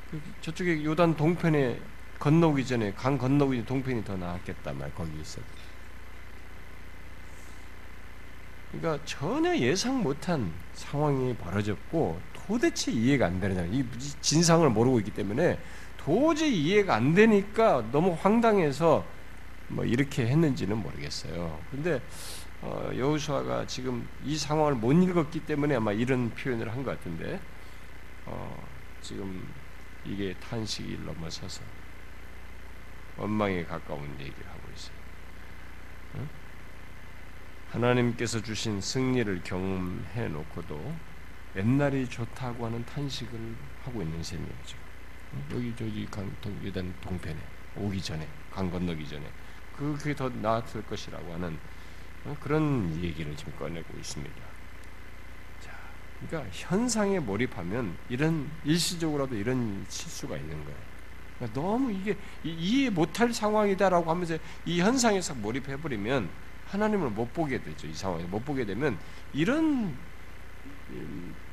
[0.10, 1.80] 그 저쪽에 요단 동편에
[2.20, 5.41] 건너오기 전에 강 건너오기 전에 동편이 더 나았겠다 말 거기 있어.
[8.72, 13.86] 그러니까 전혀 예상 못한 상황이 벌어졌고 도대체 이해가 안 되는 이
[14.22, 15.60] 진상을 모르고 있기 때문에
[15.98, 19.06] 도저히 이해가 안 되니까 너무 황당해서
[19.68, 21.60] 뭐 이렇게 했는지는 모르겠어요.
[21.72, 22.45] 근데 어,
[22.95, 27.39] 여호수아가 지금 이 상황을 못 읽었기 때문에 아마 이런 표현을 한 것 같은데
[28.25, 28.67] 어,
[29.01, 29.47] 지금
[30.06, 31.62] 이게 탄식이 넘어서서
[33.17, 34.95] 원망에 가까운 얘기를 하고 있어요.
[36.15, 36.30] 응?
[37.71, 40.95] 하나님께서 주신 승리를 경험해 놓고도
[41.56, 44.78] 옛날이 좋다고 하는 탄식을 하고 있는 셈이죠.
[45.51, 46.32] 여기 저기 강
[46.63, 47.38] 유단 동편에
[47.75, 49.25] 오기 전에 강 건너기 전에
[49.75, 51.58] 그게 더 나았을 것이라고 하는
[52.42, 54.36] 그런 얘기를 지금 꺼내고 있습니다.
[55.62, 55.72] 자,
[56.28, 60.78] 그러니까 현상에 몰입하면 이런 일시적으로도 이런 실수가 있는 거예요.
[61.38, 66.30] 그러니까 너무 이게 이해 못할 상황이다라고 하면서 이 현상에서 몰입해 버리면
[66.68, 67.88] 하나님을 못 보게 되죠.
[67.88, 68.98] 이 상황에 못 보게 되면
[69.34, 69.96] 이런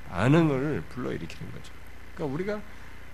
[0.09, 1.73] 반응을 불러일으키는 거죠.
[2.15, 2.63] 그러니까 우리가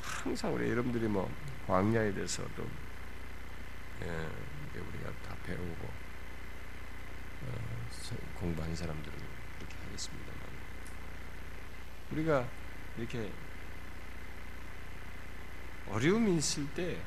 [0.01, 1.31] 항상 우리 여러분들이 뭐
[1.67, 2.67] 광야에 대해서도
[4.03, 4.07] 예,
[4.75, 5.98] 우리가 다 배우고 어,
[8.41, 9.19] 공부한 사람들은
[9.59, 10.41] 그렇게 하겠습니다만
[12.13, 12.49] 우리가
[12.97, 13.31] 이렇게
[15.91, 16.99] 어려움이 있을 때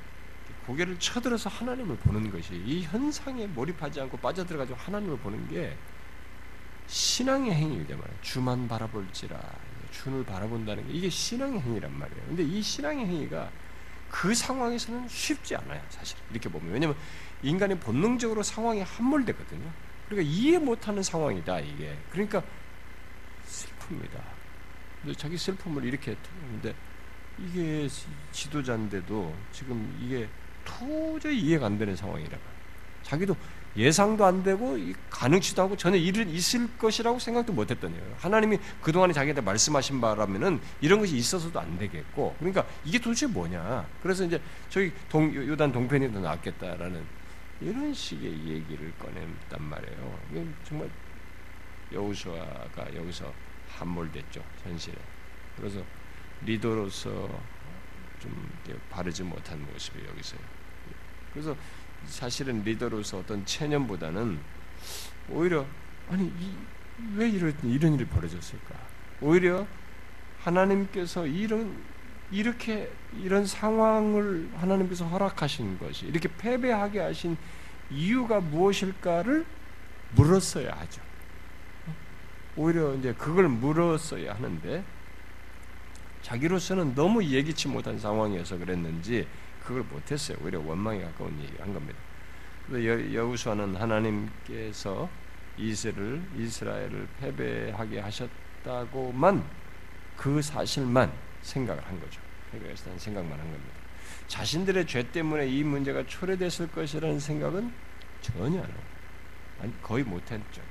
[0.66, 5.78] 고개를 쳐들어서 하나님을 보는 것이 이 현상에 몰입하지 않고 빠져들어가지고 하나님을 보는 게
[6.88, 8.18] 신앙의 행위이다 말이에요.
[8.22, 9.40] 주만 바라볼지라
[9.92, 12.24] 주를 바라본다는 게 이게 신앙의 행위란 말이에요.
[12.28, 13.50] 근데 이 신앙의 행위가
[14.10, 16.18] 그 상황에서는 쉽지 않아요, 사실.
[16.32, 16.74] 이렇게 보면.
[16.74, 16.96] 왜냐면
[17.42, 19.72] 인간이 본능적으로 상황에 함몰되거든요.
[20.12, 21.98] 그러니까 이해 못하는 상황이다, 이게.
[22.12, 22.44] 그러니까
[23.48, 25.18] 슬픕니다.
[25.18, 26.76] 자기 슬픔을 이렇게 했는데
[27.40, 27.88] 이게
[28.34, 30.28] 지도자인데도 지금 이게
[30.66, 32.38] 도저히 이해가 안 되는 상황이라
[33.02, 33.36] 자기도
[33.76, 34.78] 예상도 안 되고
[35.10, 38.16] 가능치도 하고 전혀 일을 있을 것이라고 생각도 못했던 거예요.
[38.20, 43.88] 하나님이 그동안에 자기한테 말씀하신 바라면은 이런 것이 있어서도 안 되겠고 그러니까 이게 도대체 뭐냐.
[44.04, 47.21] 그래서 이제 저기 동, 요단 동편이 더 낫겠다라는
[47.62, 50.20] 이런 식의 얘기를 꺼냈단 말이에요.
[50.32, 50.90] 이건 정말
[51.92, 53.32] 여우수아가 여기서
[53.70, 54.96] 함몰됐죠 현실에.
[55.56, 55.84] 그래서
[56.44, 57.10] 리더로서
[58.20, 60.38] 좀 바르지 못한 모습이 여기서.
[61.34, 61.56] 그래서
[62.06, 64.40] 사실은 리더로서 어떤 체념보다는
[65.30, 65.66] 오히려
[66.10, 66.56] 아니 이,
[67.16, 68.76] 왜 이런 이런 일이 벌어졌을까?
[69.22, 69.68] 오히려
[70.40, 71.84] 하나님께서 이런
[72.32, 72.90] 이렇게
[73.22, 77.38] 이런 상황을 하나님께서 허락하신 것이 이렇게 패배하게 하신
[77.90, 79.46] 이유가 무엇일까를
[80.16, 81.02] 물었어야 하죠.
[82.56, 84.84] 오히려 이제 그걸 물었어야 하는데
[86.22, 89.28] 자기로서는 너무 예기치 못한 상황이어서 그랬는지
[89.64, 90.38] 그걸 못했어요.
[90.44, 92.00] 오히려 원망에 가까운 얘기를 한 겁니다.
[92.72, 95.10] 여우수아는 하나님께서
[95.58, 99.44] 이스라엘을 이스라엘을 패배하게 하셨다고만
[100.16, 102.22] 그 사실만 생각을 한 거죠.
[102.52, 103.74] 패배했다는 생각만 한 겁니다.
[104.28, 107.74] 자신들의 죄 때문에 이 문제가 초래됐을 것이라는 생각은
[108.22, 108.84] 전혀 안 하고
[109.62, 110.62] 아니 거의 못했죠.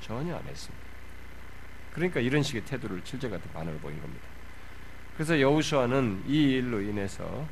[0.00, 0.86] 전혀 안 했습니다.
[1.92, 4.26] 그러니까 이런 식의 태도를 실제 같은 반응을 보인 겁니다.
[5.14, 7.46] 그래서 여우수아는 이 일로 인해서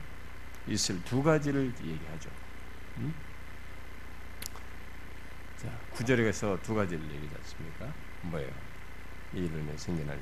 [0.66, 2.30] 있을 두 가지를 얘기하죠.
[2.98, 3.14] 음?
[5.56, 7.92] 자, 구절에서 두 가지를 얘기하지 않습니까?
[8.22, 8.50] 뭐예요?
[9.34, 10.18] 이 일로 인해 생겨날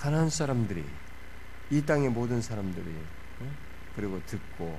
[0.00, 0.82] 가난한 사람들이
[1.70, 2.86] 이 땅의 모든 사람들이
[3.94, 4.78] 그리고 듣고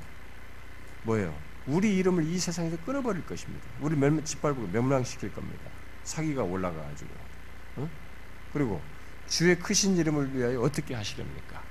[1.04, 1.38] 뭐예요?
[1.68, 3.64] 우리 이름을 이 세상에서 끊어버릴 것입니다.
[3.82, 5.70] 우리 멸 짓밟고 멸망시킬 겁니다.
[6.04, 7.12] 사기가 올라가가지고
[7.78, 7.90] 어?
[8.52, 8.82] 그리고
[9.28, 11.62] 주의 크신 이름을 위하여 어떻게 하시렵니까?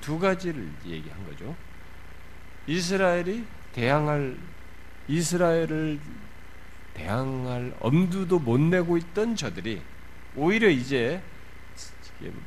[0.00, 1.56] 두 가지를 얘기한 거죠.
[2.66, 4.36] 이스라엘이 대항할
[5.08, 5.98] 이스라엘을
[6.92, 9.82] 대항할 엄두도 못 내고 있던 저들이
[10.36, 11.22] 오히려 이제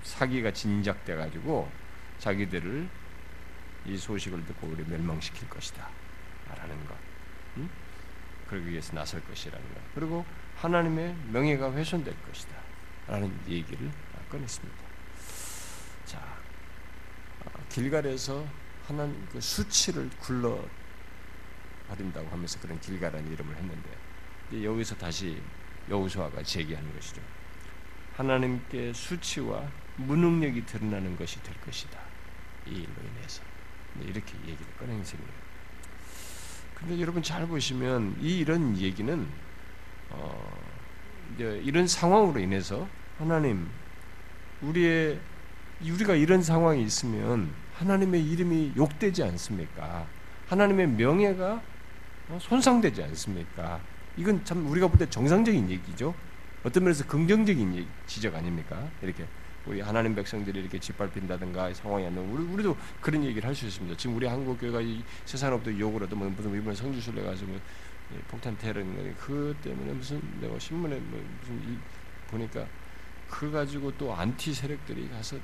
[0.04, 1.70] 사기가 진작돼 가지고
[2.20, 2.88] 자기들을
[3.86, 5.90] 이 소식을 듣고 우리 멸망시킬 것이다.
[6.58, 6.96] 라는 것.
[7.58, 7.70] 응?
[8.48, 9.82] 그러기 위해서 나설 것이라는 것.
[9.94, 10.26] 그리고
[10.58, 12.56] 하나님의 명예가 훼손될 것이다.
[13.08, 13.92] 라는 얘기를
[14.30, 14.78] 꺼냈습니다.
[16.06, 16.20] 자,
[17.46, 18.46] 아, 길갈에서
[18.88, 20.64] 하나님 그 수치를 굴러
[21.88, 25.42] 버린다고 하면서 그런 길갈이라는 이름을 했는데 여기서 다시
[25.90, 27.22] 여우수아가 제기하는 것이죠.
[28.18, 29.64] 하나님께 수치와
[29.98, 32.00] 무능력이 드러나는 것이 될 것이다.
[32.68, 33.42] 이 일로 인해서
[34.02, 35.46] 이렇게 얘기를 꺼낸 셈이에요.
[36.74, 39.28] 근데 여러분 잘 보시면 이 이런 얘기는
[40.10, 40.58] 어,
[41.38, 43.70] 이런 상황으로 인해서 하나님
[44.62, 45.20] 우리의
[45.82, 50.06] 우리가 이런 상황이 있으면 하나님의 이름이 욕되지 않습니까?
[50.48, 51.62] 하나님의 명예가
[52.30, 53.80] 어, 손상되지 않습니까?
[54.18, 56.14] 이건 참 우리가 볼 때 정상적인 얘기죠.
[56.66, 58.90] 어떤 면에서 긍정적인 지적 아닙니까?
[59.02, 59.26] 이렇게
[59.68, 63.96] 우리 하나님 백성들이 이렇게 짓밟힌다든가 상황이 안 되면 우리, 우리도 그런 얘기를 할 수 있습니다.
[63.98, 67.60] 지금 우리 한국 교회가 이 세상으로부터 욕을 얻어 뭐 무슨 이번에 성주순례 가서 뭐
[68.28, 71.78] 폭탄 테러인 거니 그 때문에 무슨 내가 신문에 뭐 무슨 일
[72.28, 72.66] 보니까
[73.30, 75.38] 그 가지고 또 안티 세력들이 가서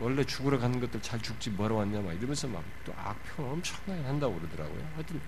[0.00, 4.36] 원래 죽으러 가는 것들 잘 죽지 뭐러 왔냐 막 이러면서 막 또 악평 엄청나게 한다고
[4.38, 4.88] 그러더라고요.
[4.94, 5.20] 하여튼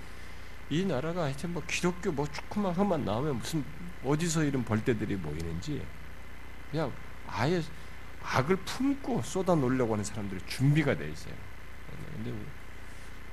[0.71, 3.65] 이 나라가 하여튼 뭐 기독교 뭐 조금만 험만 나오면 무슨
[4.05, 5.85] 어디서 이런 벌떼들이 모이는지
[6.71, 6.93] 그냥
[7.27, 7.63] 아예
[8.23, 11.35] 악을 품고 쏟아 놓으려고 하는 사람들이 준비가 돼 있어요.
[12.15, 12.33] 근데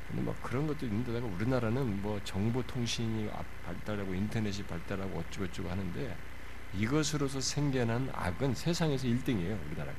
[0.08, 3.30] 근데 막 그런 것도 있는데다가 우리나라는 뭐 정보통신이
[3.66, 6.18] 발달하고 인터넷이 발달하고 어쩌고저쩌고 하는데
[6.76, 9.98] 이것으로서 생겨난 악은 세상에서 1등이에요 우리나라가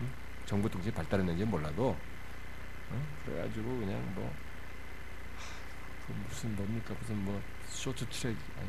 [0.00, 0.10] 응?
[0.46, 1.96] 정보통신이 발달했는지 몰라도
[2.90, 3.06] 어?
[3.24, 4.24] 그래가지고 그냥 뭐
[5.36, 8.68] 하, 그 무슨 뭡니까 무슨 뭐 쇼트트랙 아니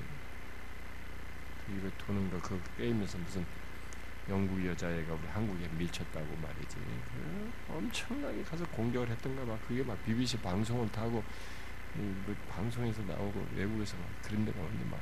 [1.69, 3.45] 이거 도는 거그 게임에서 무슨
[4.29, 6.75] 영국 여자애가 우리 한국에 미쳤다고 말이지.
[6.75, 9.57] 그 엄청나게 가서 공격을 했던가 봐.
[9.67, 11.23] 그게 막 BBC 방송을 타고
[11.93, 14.99] 뭐 방송에서 나오고 외국에서 막 그런 데가 어디 막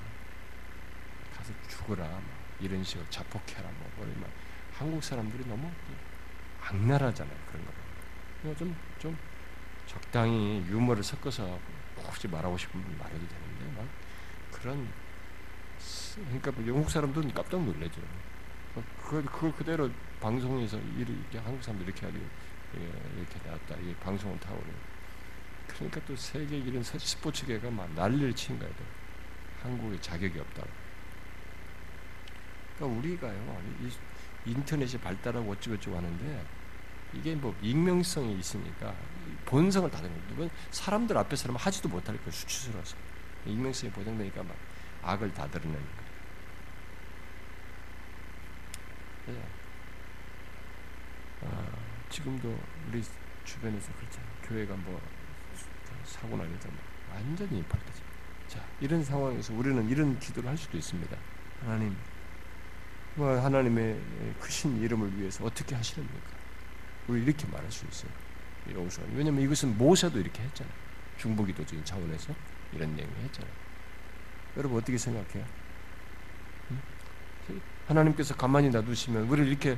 [1.36, 2.24] 가서 죽어라 막
[2.60, 4.30] 이런 식으로 자폭해라 뭐 머리 막
[4.74, 5.70] 한국 사람들이 너무
[6.62, 7.72] 악랄하잖아요 그런 거.
[8.44, 9.18] 좀좀 좀
[9.88, 11.60] 적당히 유머를 섞어서
[11.96, 13.88] 굳이 말하고 싶으면 말해도 되는데 막
[14.52, 14.88] 그런
[16.16, 18.02] 그러니까 뭐 영국 사람도 깜짝 놀래죠.
[19.02, 22.82] 그걸, 그걸 그대로 방송에서 이렇게 한국 사람들 이렇게 하기 예,
[23.18, 23.76] 이렇게 나왔다.
[23.78, 24.62] 이 방송을 타고
[25.68, 28.74] 그러니까 또 세계 이런 스포츠계가 막 난리를 친 거예요.
[29.62, 30.70] 한국에 자격이 없다고.
[32.78, 33.62] 그러니까 우리가요
[34.46, 36.46] 인터넷이 발달하고 어쩌고저쩌고 하는데
[37.14, 38.94] 이게 뭐 익명성이 있으니까
[39.46, 42.96] 본성을 다 드는 누군 사람들 앞에서는 하지도 못할 거 수치스러워서
[43.46, 44.56] 익명성이 보장되니까 막
[45.04, 46.05] 악을 다 드러내는 거
[49.30, 49.42] 예.
[51.46, 51.68] 아,
[52.10, 52.58] 지금도
[52.88, 53.04] 우리
[53.44, 54.32] 주변에서 그렇잖아요.
[54.44, 55.02] 교회가 뭐
[56.04, 56.70] 사고 나니까
[57.12, 58.04] 완전히 발달죠.
[58.48, 61.18] 자, 이런 상황에서 우리는 이런 기도를 할 수도 있습니다.
[61.62, 61.96] 하나님,
[63.16, 64.00] 뭐 하나님의
[64.40, 66.30] 크신 이름을 위해서 어떻게 하시렵니까?
[67.08, 68.12] 우리 이렇게 말할 수 있어요.
[68.74, 70.74] 여기서 왜냐면 이것은 모세도 이렇게 했잖아요.
[71.18, 72.34] 중보기도적인 차원에서
[72.74, 73.54] 이런 내용을 했잖아요.
[74.58, 75.46] 여러분 어떻게 생각해요?
[77.88, 79.78] 하나님께서 가만히 놔두시면 우리를 이렇게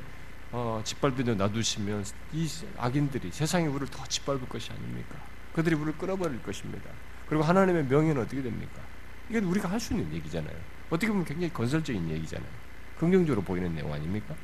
[0.50, 5.16] 어, 짓밟히려 놔두시면 이 악인들이 세상에 우리를 더 짓밟을 것이 아닙니까?
[5.52, 6.90] 그들이 우리를 끌어버릴 것입니다.
[7.28, 8.80] 그리고 하나님의 명예는 어떻게 됩니까?
[9.28, 10.56] 이게 우리가 할 수 있는 얘기잖아요.
[10.88, 12.50] 어떻게 보면 굉장히 건설적인 얘기잖아요.
[12.98, 14.34] 긍정적으로 보이는 내용 아닙니까?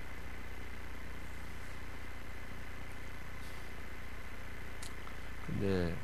[5.46, 5.94] 근데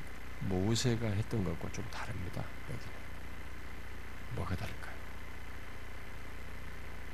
[0.40, 2.42] 모세가 했던 것과 좀 다릅니다.
[2.70, 2.94] 여기는
[4.36, 4.89] 뭐가 다를까?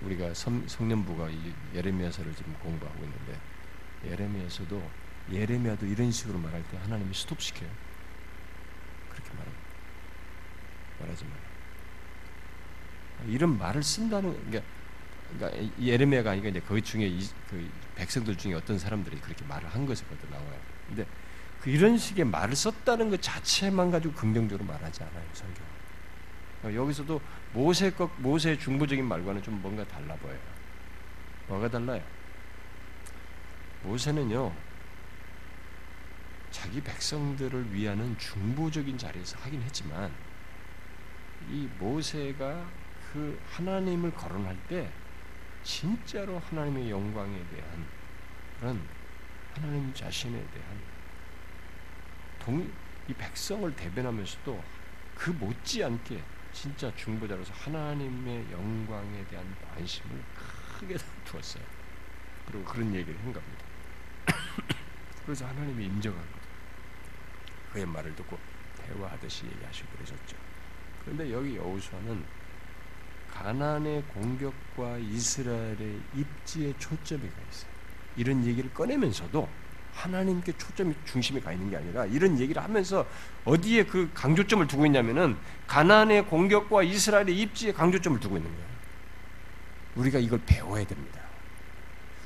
[0.03, 1.29] 우리가 성, 성년부가
[1.75, 3.39] 예레미야서를 지금 공부하고 있는데
[4.05, 7.69] 예레미야서도 예레미야도 이런 식으로 말할 때 하나님이 스톱시켜요.
[9.11, 9.67] 그렇게 말합니다.
[11.01, 11.31] 말하지 마
[13.29, 14.63] 이런 말을 쓴다는 게
[15.37, 19.87] 그러니까 예레미야가 아니라 이제 그 중에 이, 그 백성들 중에 어떤 사람들이 그렇게 말을 한
[19.87, 20.61] 것이 거기 나와요.
[20.87, 21.07] 근데
[21.61, 25.76] 그 이런 식의 말을 썼다는 것 자체만 가지고 긍정적으로 말하지 않아요 성경.
[26.61, 27.21] 그러니까 여기서도
[27.53, 30.39] 모세 것 모세의 중보적인 말과는 좀 뭔가 달라 보여요.
[31.49, 32.03] 뭐가 달라요?
[33.83, 34.53] 모세는요
[36.51, 40.13] 자기 백성들을 위하는 중보적인 자리에서 하긴 했지만
[41.51, 42.67] 이 모세가
[43.13, 44.91] 그 하나님을 거론할 때
[45.63, 47.87] 진짜로 하나님의 영광에 대한
[48.59, 48.81] 그런
[49.55, 50.81] 하나님 자신에 대한
[52.39, 52.71] 동,
[53.09, 54.63] 이 백성을 대변하면서도
[55.15, 56.23] 그 못지않게
[56.57, 60.23] 진짜 중보자로서 하나님의 영광에 대한 관심을
[60.79, 61.63] 크게 두었어요.
[62.47, 63.65] 그리고 그런 얘기를 한 겁니다.
[65.27, 66.47] 그래서 하나님이 인정한 거죠.
[67.73, 68.39] 그의 말을 듣고
[68.79, 70.37] 대화하듯이 얘기하시고 그러셨죠.
[71.05, 72.25] 그런데 여기 여호수아는
[73.35, 77.71] 가난의 공격과 이스라엘의 입지에 초점이 가 있어요.
[78.17, 79.47] 이런 얘기를 꺼내면서도
[79.97, 83.07] 하나님께 초점이 중심이 가 있는 게 아니라 이런 얘기를 하면서
[83.45, 88.67] 어디에 그 강조점을 두고 있냐면은 가난의 공격과 이스라엘의 입지에 강조점을 두고 있는 거예요.
[89.97, 91.21] 우리가 이걸 배워야 됩니다.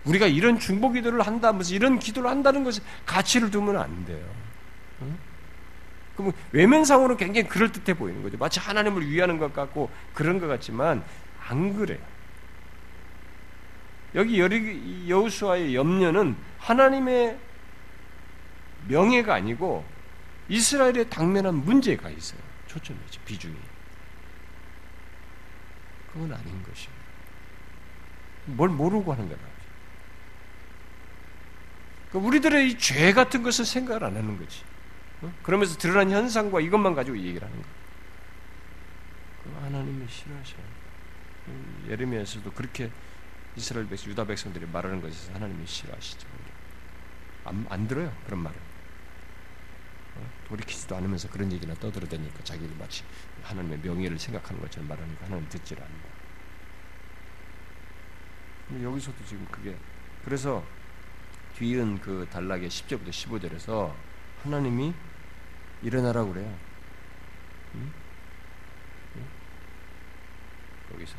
[0.04, 4.26] 우리가 이런 중보 기도를 한다면서 이런 기도를 한다는 것에 가치를 두면 안 돼요.
[5.02, 5.16] 응?
[6.16, 8.36] 그럼 외면상으로 굉장히 그럴듯해 보이는 거죠.
[8.36, 11.04] 마치 하나님을 위하는 것 같고 그런 것 같지만
[11.46, 11.98] 안 그래요.
[14.16, 14.40] 여기
[15.08, 17.38] 여호수아의 염려는 하나님의
[18.90, 19.84] 명예가 아니고
[20.48, 22.40] 이스라엘의 당면한 문제가 있어요.
[22.66, 23.20] 초점이죠.
[23.24, 23.56] 비중이.
[26.12, 27.00] 그건 아닌 것입니다.
[28.46, 29.40] 뭘 모르고 하는 거라.
[32.08, 34.62] 그러니까 우리들의 이죄 같은 것을 생각을 안 하는 거지.
[35.22, 35.32] 어?
[35.44, 37.80] 그러면서 드러난 현상과 이것만 가지고 얘기를 하는 거예요.
[39.64, 40.80] 하나님이 싫어하셔요.
[41.88, 42.90] 예레미야에서도 그렇게
[43.56, 46.26] 이스라엘 백성, 유다 백성들이 말하는 것에서 하나님이 싫어하시죠.
[47.44, 48.12] 안, 안 들어요.
[48.26, 48.69] 그런 말을.
[50.20, 50.30] 어?
[50.48, 53.02] 돌이키지도 않으면서 그런 얘기나 떠들어대니까 자기를 마치
[53.42, 56.08] 하나님의 명예를 생각하는 것처럼 말하니까 하나님 듣지를 않는다.
[58.82, 59.76] 여기서도 지금 그게
[60.24, 60.64] 그래서
[61.56, 63.92] 뒤은 그 단락의 10절부터 15절에서
[64.42, 64.94] 하나님이
[65.82, 66.56] 일어나라고 그래요.
[67.74, 67.92] 응?
[69.16, 69.26] 응?
[70.90, 71.16] 거기서.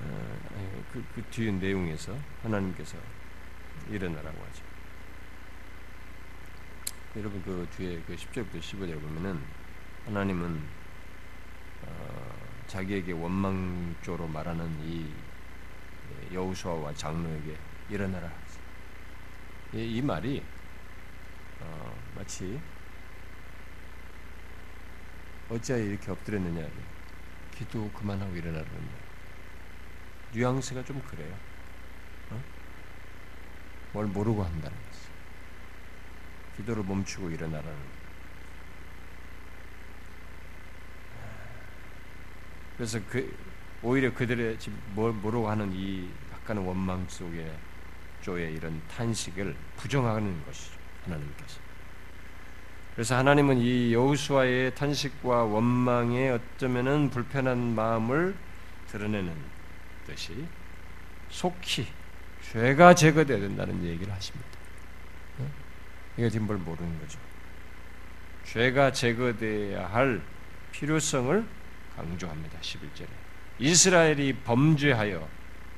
[0.00, 2.96] 어, 그, 그 뒤에 내용에서 하나님께서
[3.90, 4.64] 일어나라고 하죠.
[7.16, 9.40] 여러분 그 뒤에 그 10절부터 15절 보면은
[10.06, 10.62] 하나님은
[11.82, 12.34] 어,
[12.66, 15.12] 자기에게 원망조로 말하는 이
[16.32, 17.56] 여우수아와 장로에게
[17.90, 18.30] 일어나라
[19.74, 20.42] 이, 이 말이
[21.60, 22.60] 어, 마치
[25.50, 26.66] 어찌하여 이렇게 엎드렸느냐
[27.54, 28.88] 기도 그만하고 일어나라는
[30.32, 31.51] 뉘앙스가 좀 그래요.
[33.92, 33.98] 어?
[33.98, 34.98] 뭘 모르고 한다는 거죠.
[36.56, 38.02] 기도를 멈추고 일어나라는
[42.76, 43.36] 그래서 그
[43.82, 47.52] 오히려 그들의 지금 뭘 모르고 하는 이 약간의 원망 속에
[48.22, 50.78] 조의 이런 탄식을 부정하는 것이죠.
[51.04, 51.60] 하나님께서.
[52.94, 58.36] 그래서 하나님은 이 여호수아의 탄식과 원망에 어쩌면은 불편한 마음을
[58.88, 59.34] 드러내는
[60.06, 60.46] 듯이
[61.30, 61.86] 속히
[62.50, 64.48] 죄가 제거되어야 된다는 얘기를 하십니다.
[66.16, 67.18] 이게 지금 뭘 모르는 거죠.
[68.44, 70.20] 죄가 제거되어야 할
[70.72, 71.44] 필요성을
[71.96, 72.58] 강조합니다.
[72.60, 73.06] 11절에.
[73.58, 75.26] 이스라엘이 범죄하여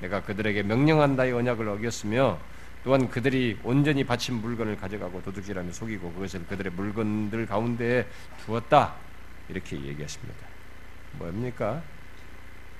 [0.00, 2.38] 내가 그들에게 명령한다의 언약을 어겼으며
[2.82, 8.06] 또한 그들이 온전히 바친 물건을 가져가고 도둑질하며 속이고 그것을 그들의 물건들 가운데에
[8.44, 8.94] 두었다
[9.48, 10.46] 이렇게 얘기하십니다.
[11.12, 11.82] 뭡니까?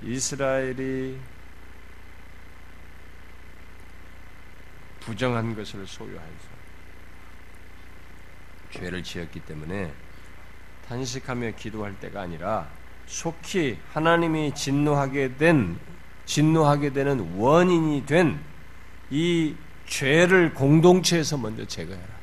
[0.03, 1.17] 이스라엘이
[5.05, 6.55] 부정한 것을 소유하여서
[8.71, 9.91] 죄를 지었기 때문에
[10.87, 12.67] 탄식하며 기도할 때가 아니라
[13.07, 15.79] 속히 하나님이 진노하게 된
[16.25, 18.55] 진노하게 되는 원인이 된
[19.11, 19.55] 이
[19.85, 22.14] 죄를 공동체에서 먼저 제거해라.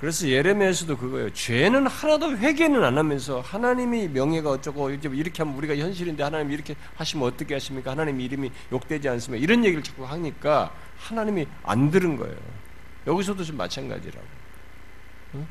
[0.00, 1.32] 그래서 예레미야에서도 그거예요.
[1.32, 7.26] 죄는 하나도 회개는 안 하면서 하나님이 명예가 어쩌고 이렇게 하면 우리가 현실인데 하나님 이렇게 하시면
[7.26, 7.90] 어떻게 하십니까?
[7.90, 9.42] 하나님 이름이 욕되지 않습니까?
[9.42, 12.36] 이런 얘기를 자꾸 하니까 하나님이 안 들은 거예요.
[13.08, 14.26] 여기서도 좀 마찬가지라고.
[15.34, 15.46] 응?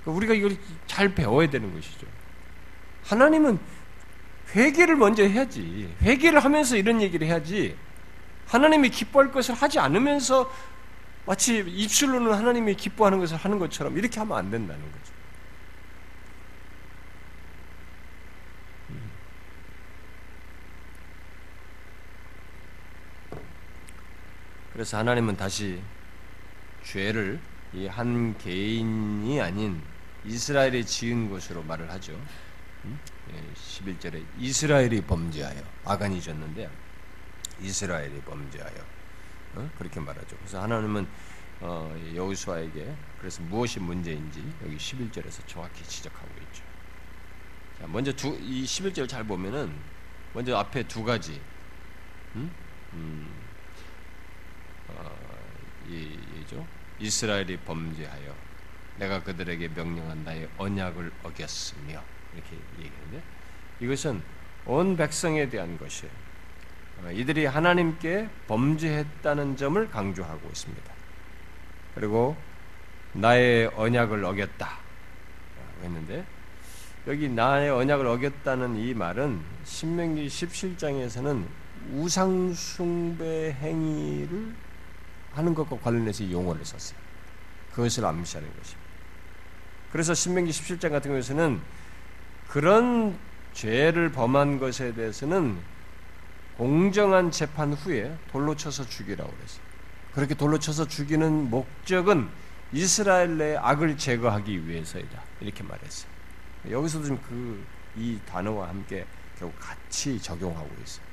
[0.00, 0.56] 그러니까 우리가 이걸
[0.86, 2.06] 잘 배워야 되는 것이죠.
[3.04, 3.58] 하나님은
[4.54, 5.92] 회개를 먼저 해야지.
[6.00, 7.76] 회개를 하면서 이런 얘기를 해야지.
[8.46, 10.50] 하나님이 기뻐할 것을 하지 않으면서
[11.26, 15.12] 마치 입술로는 하나님이 기뻐하는 것을 하는 것처럼 이렇게 하면 안 된다는 거죠.
[24.72, 25.80] 그래서 하나님은 다시
[26.82, 27.40] 죄를
[27.74, 29.82] 이 한 개인이 아닌
[30.24, 32.12] 이스라엘이 지은 것으로 말을 하죠.
[32.84, 32.98] 음?
[33.32, 36.70] 예, 11절에 이스라엘이 범죄하여 아간이 졌는데
[37.60, 38.74] 이스라엘이 범죄하여
[39.56, 39.70] 어?
[39.78, 40.36] 그렇게 말하죠.
[40.38, 41.06] 그래서 하나님은
[41.60, 46.64] 어, 여호수아에게 그래서 무엇이 문제인지 여기 11절에서 정확히 지적하고 있죠.
[47.78, 49.72] 자, 먼저 두, 이 11절 잘 보면은
[50.32, 51.40] 먼저 앞에 두 가지
[52.34, 52.50] 음?
[52.92, 53.28] 음,
[54.88, 55.16] 어,
[55.88, 56.66] 이, 이죠.
[56.98, 58.34] 이스라엘이 범죄하여
[58.98, 62.02] 내가 그들에게 명령한 나의 언약을 어겼으며
[62.34, 63.22] 이렇게 얘기하는데
[63.80, 64.22] 이것은
[64.66, 66.23] 온 백성에 대한 것이에요.
[67.02, 70.92] 어, 이들이 하나님께 범죄했다는 점을 강조하고 있습니다.
[71.94, 72.36] 그리고
[73.12, 74.78] 나의 언약을 어겼다
[75.82, 76.24] 했는데
[77.06, 81.44] 여기 나의 언약을 어겼다는 이 말은 신명기 17장에서는
[81.92, 84.54] 우상 숭배 행위를
[85.32, 86.98] 하는 것과 관련해서 용어를 썼어요.
[87.72, 88.84] 그것을 암시하는 것입니다.
[89.92, 91.60] 그래서 신명기 17장 같은 경우에는
[92.48, 93.18] 그런
[93.52, 95.58] 죄를 범한 것에 대해서는
[96.56, 99.64] 공정한 재판 후에 돌로 쳐서 죽이라고 그랬어요.
[100.12, 102.28] 그렇게 돌로 쳐서 죽이는 목적은
[102.72, 105.22] 이스라엘 내 악을 제거하기 위해서이다.
[105.40, 106.10] 이렇게 말했어요.
[106.70, 109.06] 여기서도 좀그이 단어와 함께
[109.38, 111.04] 결국 같이 적용하고 있어요.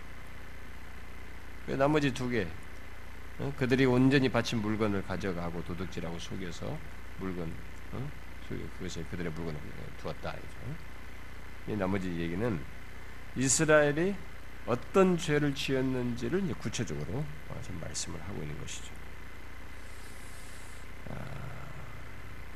[1.78, 2.48] 나머지 두 개,
[3.40, 3.54] 어?
[3.58, 6.78] 그들이 온전히 바친 물건을 가져가고 도둑질하고 속여서
[7.20, 7.52] 물건,
[7.94, 8.12] 어?
[8.78, 9.60] 그것을 그들의 물건을
[10.00, 10.36] 두었다.
[11.68, 12.60] 이 나머지 얘기는
[13.36, 14.16] 이스라엘이
[14.66, 18.92] 어떤 죄를 지었는지를 이제 구체적으로 어, 좀 말씀을 하고 있는 것이죠.
[21.10, 21.16] 아,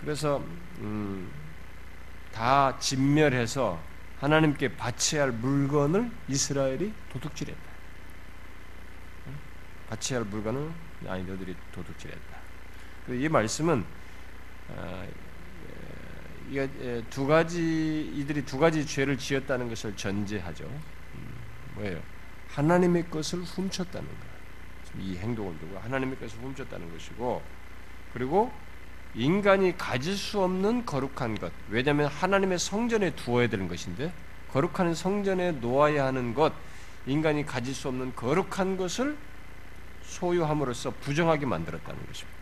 [0.02, 0.44] 그래서
[0.80, 1.32] 음,
[2.32, 3.82] 다 진멸해서
[4.20, 7.76] 하나님께 바쳐야 할 물건을 이스라엘이 도둑질했다.
[9.90, 10.72] 바쳐야 할 물건을
[11.08, 12.38] 아니 너들이 도둑질했다.
[13.10, 13.86] 이 말씀은
[14.76, 15.06] 아,
[17.10, 20.70] 두 가지 이들이 두 가지 죄를 지었다는 것을 전제하죠.
[21.76, 22.02] 뭐예요?
[22.50, 24.36] 하나님의 것을 훔쳤다는 거예요.
[25.00, 27.42] 이 행동을 두고 하나님의 것을 훔쳤다는 것이고
[28.14, 28.52] 그리고
[29.14, 31.52] 인간이 가질 수 없는 거룩한 것.
[31.70, 34.14] 왜냐하면 하나님의 성전에 두어야 되는 것인데
[34.52, 36.54] 거룩한 성전에 놓아야 하는 것,
[37.06, 39.18] 인간이 가질 수 없는 거룩한 것을
[40.04, 42.40] 소유함으로써 부정하게 만들었다는 것입니다.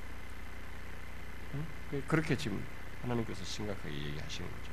[2.08, 2.64] 그렇게 지금
[3.02, 4.72] 하나님께서 심각하게 얘기하시는 거죠.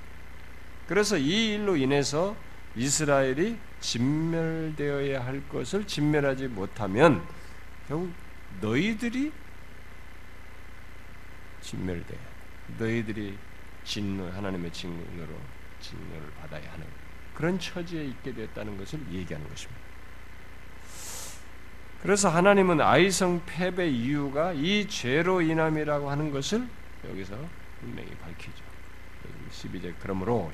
[0.86, 2.34] 그래서 이 일로 인해서
[2.77, 7.27] 이스라엘이 진멸되어야 할 것을 진멸하지 못하면
[7.89, 8.12] 결국
[8.61, 9.33] 너희들이
[11.61, 12.16] 진멸돼.
[12.79, 13.37] 너희들이
[13.85, 15.35] 진노 하나님의 진노로
[15.81, 16.87] 진노를 받아야 하는
[17.35, 19.81] 그런 처지에 있게 되었다는 것을 얘기하는 것입니다.
[22.03, 26.66] 그래서 하나님은 아이성 패배 이유가 이 죄로 인함이라고 하는 것을
[27.09, 27.37] 여기서
[27.81, 28.64] 분명히 밝히죠.
[29.51, 30.51] 12절 그러므로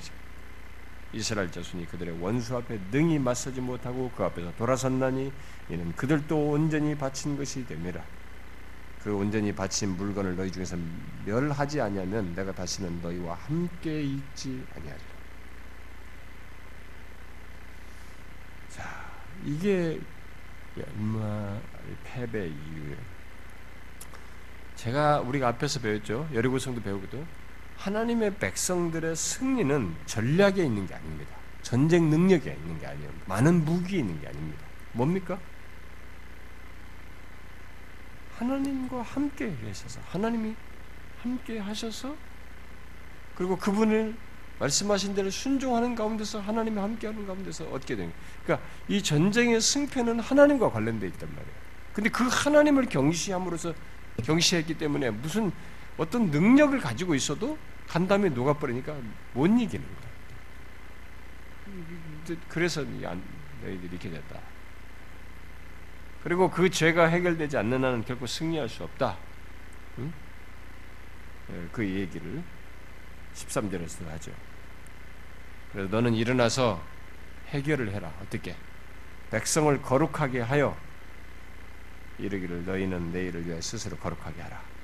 [1.17, 5.33] 이스라엘 자손이 그들의 원수 앞에 능히 맞서지 못하고 그 앞에서 돌아섰나니
[5.71, 8.03] 이는 그들도 온전히 바친 것이 됩니다.
[9.03, 10.77] 그 온전히 바친 물건을 너희 중에서
[11.25, 15.17] 멸하지 아니하면 내가 다시는 너희와 함께 있지 아니하리라.
[18.69, 18.85] 자,
[19.45, 19.99] 이게
[20.77, 21.59] 얼마
[22.05, 22.97] 패배 이유예요.
[24.75, 26.29] 제가 우리가 앞에서 배웠죠.
[26.35, 27.27] 여리고성도 배우거든.
[27.77, 31.37] 하나님의 백성들의 승리는 전략에 있는 게 아닙니다.
[31.63, 33.11] 전쟁 능력에 있는 게 아니에요.
[33.27, 34.65] 많은 무기에 있는 게 아닙니다.
[34.93, 35.39] 뭡니까?
[38.39, 40.55] 하나님과 함께 계셔서 하나님이
[41.23, 42.15] 함께 하셔서
[43.35, 44.15] 그리고 그분을
[44.59, 48.13] 말씀하신 대로 순종하는 가운데서 하나님이 함께하는 가운데서 얻게 되는
[48.45, 51.57] 그러니까 이 전쟁의 승패는 하나님과 관련되어 있단 말이에요.
[51.93, 53.75] 근데 그 하나님을 경시함으로써
[54.23, 55.53] 경시했기 때문에 무슨
[55.97, 58.97] 어떤 능력을 가지고 있어도 간담이 녹아버리니까
[59.33, 60.07] 못 이기는 거야.
[62.49, 64.41] 그래서 너희들이 이렇게 됐다.
[66.23, 69.17] 그리고 그 죄가 해결되지 않는 한은 결코 승리할 수 없다.
[69.99, 70.13] 응?
[71.53, 72.43] 예, 그 얘기를
[73.35, 74.33] 13절에서 하죠.
[75.73, 76.83] 그래서 너는 일어나서
[77.49, 78.13] 해결을 해라.
[78.21, 78.57] 어떻게?
[79.31, 80.77] 백성을 거룩하게 하여
[82.19, 84.76] 이르기를 너희는 내일을 위해 스스로 거룩하게 하라.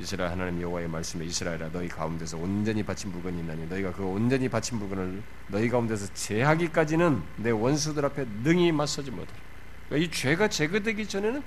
[0.00, 4.78] 이스라엘 하나님 여호와의 말씀에 이스라엘아 너희 가운데서 온전히 바친 물건이 있나니 너희가 그 온전히 바친
[4.78, 9.38] 물건을 너희 가운데서 제하기까지는 내 원수들 앞에 능히 맞서지 못하라.
[9.88, 11.42] 그러니까 이 죄가 제거되기 전에는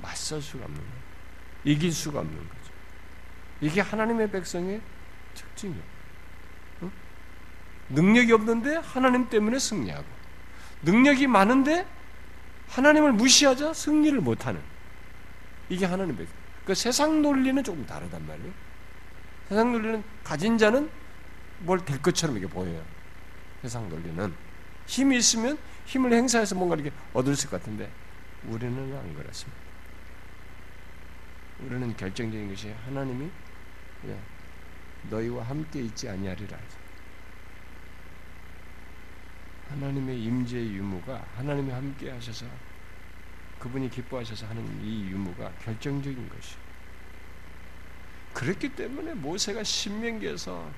[0.00, 1.02] 맞설 수가 없는 거예요.
[1.64, 2.72] 이길 수가 없는 거죠.
[3.60, 4.80] 이게 하나님의 백성의
[5.34, 5.82] 특징이에요.
[6.82, 6.90] 어?
[7.90, 10.04] 능력이 없는데 하나님 때문에 승리하고
[10.82, 11.86] 능력이 많은데
[12.68, 14.60] 하나님을 무시하자 승리를 못하는
[15.68, 16.26] 이게 하나님의
[16.64, 18.52] 그 세상 논리는 조금 다르단 말이에요.
[19.48, 20.90] 세상 논리는 가진 자는
[21.58, 22.84] 뭘 될 것처럼 이게 보여요.
[23.62, 24.34] 세상 논리는
[24.86, 27.90] 힘이 있으면 힘을 행사해서 뭔가 이렇게 얻을 것 같은데
[28.44, 29.60] 우리는 안 그렇습니다.
[31.60, 33.30] 우리는 결정적인 것이 하나님이
[35.10, 36.58] 너희와 함께 있지 아니하리라.
[39.68, 42.46] 하나님의 임재의 유무가 하나님이 함께 하셔서
[43.62, 46.56] 그분이 기뻐하셔서 하는 이 유무가 결정적인 것이.
[48.32, 50.68] 그렇기 때문에 모세가 신명기에서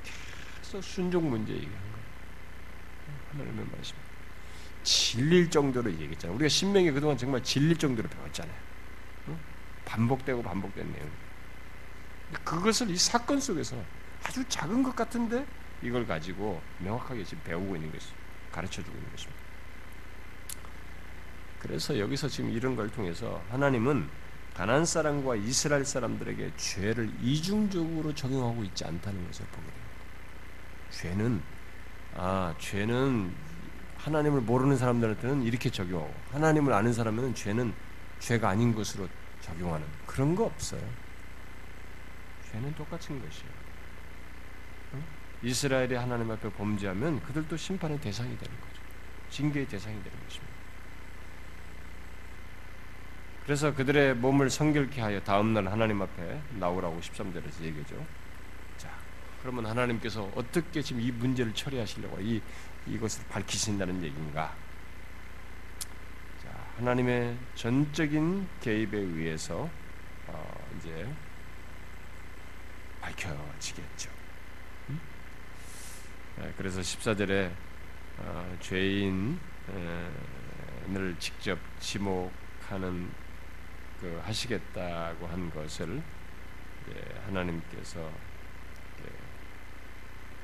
[0.61, 2.05] 계속 순종 문제 얘기한 거예요.
[3.33, 3.97] 하나님의 말씀.
[4.83, 6.37] 질릴 정도로 얘기했잖아요.
[6.37, 8.55] 우리가 신명기 그동안 정말 질릴 정도로 배웠잖아요.
[9.87, 11.11] 반복되고 반복된 내용.
[12.45, 13.83] 그것을 이 사건 속에서
[14.25, 15.47] 아주 작은 것 같은데
[15.83, 18.09] 이걸 가지고 명확하게 지금 배우고 있는 것이
[18.53, 19.44] 가르쳐 주고 있는 것입니다.
[21.65, 24.07] 그래서 여기서 지금 이런 걸 통해서 하나님은
[24.53, 29.85] 가난 사람과 이스라엘 사람들에게 죄를 이중적으로 적용하고 있지 않다는 것을 보게 됩니다.
[30.91, 31.43] 죄는
[32.17, 33.35] 아 죄는
[33.97, 37.73] 하나님을 모르는 사람들한테는 이렇게 적용하고 하나님을 아는 사람은 죄는
[38.21, 39.09] 죄가 아닌 것으로
[39.41, 40.83] 적용하는 그런 거 없어요.
[42.53, 43.65] 죄는 똑같은 것이에요.
[45.43, 48.83] 이스라엘이 하나님 앞에 범죄하면 그들도 심판의 대상이 되는 거죠.
[49.31, 50.54] 징계의 대상이 되는 것입니다.
[53.45, 57.95] 그래서 그들의 몸을 성결케 하여 다음날 하나님 앞에 나오라고 13절에서 얘기죠.
[58.79, 58.91] 자,
[59.43, 62.41] 그러면 하나님께서 어떻게 지금 이 문제를 처리하시려고 이,
[62.87, 64.55] 이것을 밝히신다는 얘기인가?
[66.43, 69.69] 자, 하나님의 전적인 개입에 의해서
[70.27, 71.07] 어, 이제
[73.03, 74.11] 밝혀지겠죠.
[74.89, 75.01] 음?
[76.39, 77.51] 네, 그래서 14절에
[78.21, 79.37] 어, 죄인을
[81.19, 83.24] 직접 지목하는
[84.05, 86.03] 그 하시겠다고 한 것을
[87.25, 88.13] 하나님께서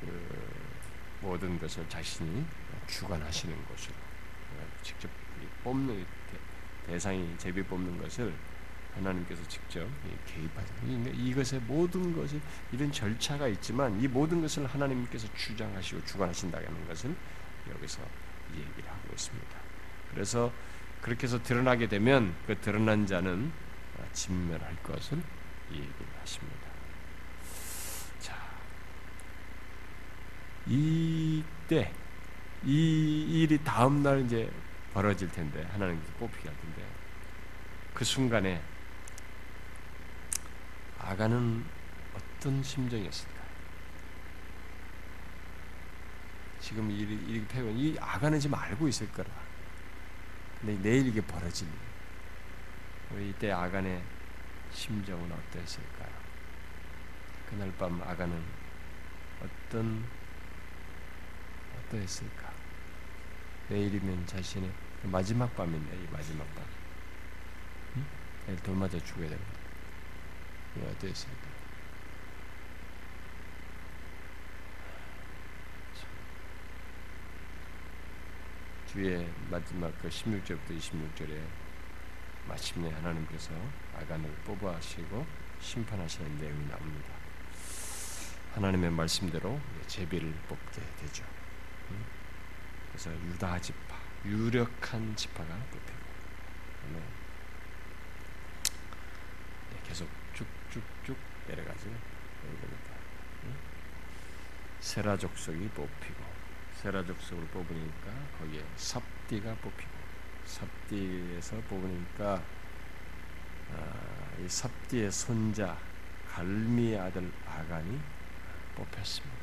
[0.01, 0.67] 그
[1.21, 2.43] 모든 것을 자신이
[2.87, 3.95] 주관하시는 것으로
[4.83, 5.11] 직접
[5.63, 6.07] 뽑는
[6.87, 8.35] 대상이 제비 뽑는 것을
[8.95, 9.87] 하나님께서 직접
[10.25, 10.73] 개입하죠.
[11.13, 12.41] 이것의 모든 것이
[12.73, 17.15] 이런 절차가 있지만 이 모든 것을 하나님께서 주장하시고 주관하신다는 것을
[17.69, 18.01] 여기서
[18.55, 19.59] 얘기를 하고 있습니다.
[20.15, 20.51] 그래서
[21.01, 23.53] 그렇게 해서 드러나게 되면 그 드러난 자는
[24.13, 25.23] 진멸할 것을
[25.71, 26.69] 얘기를 하십니다.
[28.19, 28.37] 자,
[30.67, 31.93] 이때
[32.65, 34.51] 이 일이 다음 날 이제
[34.93, 36.85] 벌어질 텐데 하나님께서 뽑히게 할 텐데
[37.95, 38.61] 그 순간에
[40.99, 41.65] 아가는
[42.15, 43.41] 어떤 심정이었을까?
[46.61, 49.31] 지금 이, 이 표현, 이 아가는 지금 알고 있을 거라.
[50.61, 51.67] 근데 내일 이게 벌어질
[53.11, 54.03] 우리 이때 아간의
[54.73, 56.11] 심정은 어땠을까요?
[57.49, 58.43] 그날 밤 아간은
[59.43, 60.05] 어떤
[61.79, 62.53] 어떠했을까?
[63.69, 64.71] 내일이면 자신의
[65.05, 66.65] 마지막 밤인데 이 마지막 밤.
[67.97, 68.07] 응?
[68.47, 69.61] 내일 돌 맞아 죽어야 됩니다.
[70.77, 71.60] 어떠했을까?
[78.93, 81.41] 뒤에 마지막 그 16절부터 26절에
[82.49, 83.53] 마침내 하나님께서
[83.97, 85.25] 아간을 뽑아하시고
[85.61, 87.15] 심판하시는 내용이 나옵니다.
[88.55, 91.25] 하나님의 말씀대로 제비를 뽑게 되죠.
[92.89, 96.01] 그래서 유다 지파, 유력한 지파가 뽑히고
[99.71, 101.17] 네, 계속 쭉쭉쭉
[101.47, 101.91] 내려가죠.
[104.81, 106.40] 세라 족속이 뽑히고
[106.81, 109.91] 세라 족속을 뽑으니까 거기에 삽디가 뽑히고
[110.47, 112.43] 삽디에서 뽑으니까
[113.75, 115.77] 아, 이 삽디의 손자
[116.31, 118.01] 갈미의 아들 아간이
[118.77, 119.37] 뽑혔습니다.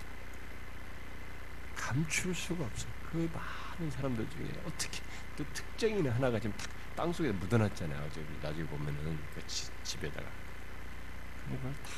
[1.76, 2.88] 감출 수가 없어.
[3.12, 5.04] 그 많은 사람들 중에 어떻게
[5.38, 6.58] 또 특정인 하나가 지금
[6.96, 8.10] 땅 속에 묻어놨잖아요.
[8.14, 10.28] 저기 나중에 보면은 그 지, 집에다가
[11.46, 11.90] 그걸 다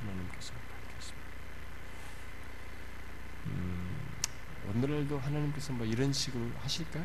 [0.00, 1.28] 하나님께서 밝혔습니다.
[3.46, 3.83] 음,
[4.68, 7.04] 오늘날도 하나님께서 뭐 이런 식으로 하실까요?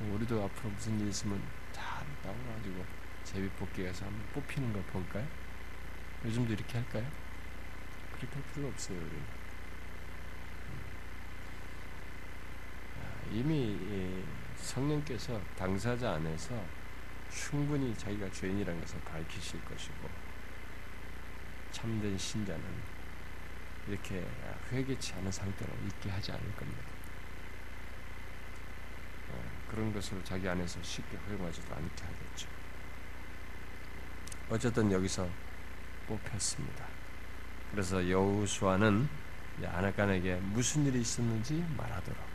[0.00, 1.40] 우리도 앞으로 무슨 일 있으면
[1.72, 2.84] 다 나와가지고
[3.24, 5.26] 제비 뽑기 가서 한번 뽑히는 걸 볼까요?
[6.24, 7.06] 요즘도 이렇게 할까요?
[8.16, 9.16] 그렇게 할 필요 없어요, 우리는.
[10.66, 10.80] 음.
[13.00, 14.24] 아, 이미
[14.56, 16.64] 성령께서 당사자 안에서
[17.30, 20.08] 충분히 자기가 죄인이라는 것을 밝히실 것이고
[21.70, 22.62] 참된 신자는
[23.88, 24.26] 이렇게
[24.70, 26.82] 회개치 않은 상태로 있게 하지 않을 겁니다.
[29.30, 29.68] 어.
[29.70, 32.48] 그런 것을 자기 안에서 쉽게 허용하지도 않게 하겠죠.
[34.50, 35.28] 어쨌든 여기서
[36.06, 36.86] 뽑혔습니다.
[37.70, 39.08] 그래서 여호수아는
[39.66, 42.26] 아나간에게 무슨 일이 있었는지 말하도록 어,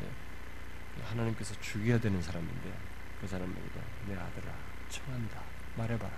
[0.00, 2.72] 예, 하나님께서 죽여야 되는 사람인데
[3.20, 3.60] 그 사람에게
[4.06, 4.52] 내 아들아
[4.90, 5.40] 청한다
[5.76, 6.12] 말해봐라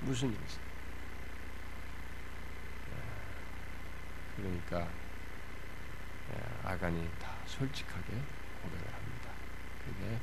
[0.00, 0.58] 무슨 일이 있어?
[2.90, 2.94] 예,
[4.38, 4.88] 그러니까
[6.30, 8.12] 예, 아간이 다 솔직하게
[8.62, 9.30] 고백을 합니다.
[9.84, 10.18] 그게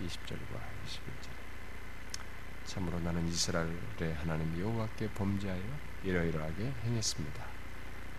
[0.00, 1.30] 20절과 21절.
[2.64, 5.62] 참으로 나는 이스라엘의 하나님 여호와께 범죄하여
[6.02, 7.46] 이러이러하게 행했습니다.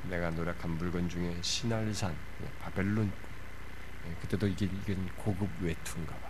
[0.09, 2.15] 내가 노력한 물건 중에 시날산,
[2.61, 3.11] 바벨론,
[4.05, 6.29] 예, 그때도 이게 이건 고급 외투인가 봐.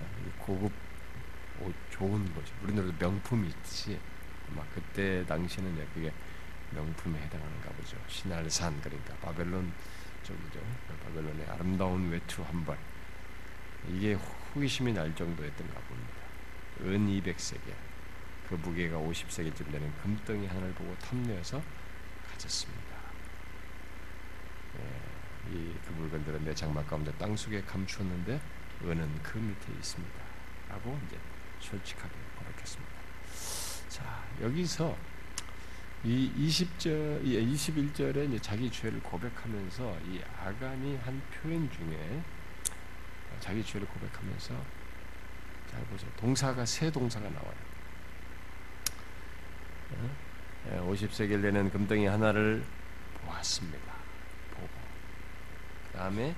[0.00, 0.72] 예, 고급
[1.60, 2.54] 옷 좋은 거죠.
[2.62, 4.00] 우리나라도 명품이 있듯이
[4.48, 6.12] 막 그때 당시에는 그게
[6.72, 7.96] 명품에 해당하는가 보죠.
[8.08, 9.72] 시날산 그러니까 바벨론
[10.22, 10.60] 쪽이죠.
[11.04, 12.78] 바벨론의 아름다운 외투 한 벌.
[13.88, 16.12] 이게 호기심이 날 정도였던가 봅니다.
[16.82, 17.74] 은 200세겔,
[18.48, 21.62] 그 무게가 50세겔쯤 되는 금덩이 하나를 보고 탐내어서
[22.30, 22.96] 가졌습니다.
[24.78, 28.40] 예, 이그 물건들은 내 장막 가운데 땅 속에 감추었는데
[28.82, 30.20] 은은 그 밑에 있습니다.
[30.68, 31.18] 라고 이제
[31.58, 32.92] 솔직하게 고백했습니다.
[33.88, 34.96] 자, 여기서
[36.02, 42.22] 이 20절, 21절에 이제 자기 죄를 고백하면서 이 아간이 한 표현 중에
[43.38, 44.54] 자기 죄를 고백하면서
[45.70, 46.10] 잘 보세요.
[46.16, 47.54] 동사가 세 동사가 나와요.
[50.88, 51.42] 50세겔 어?
[51.42, 52.64] 되는 금덩이 하나를
[53.24, 53.92] 보았습니다.
[54.54, 54.68] 보고.
[55.86, 56.34] 그 다음에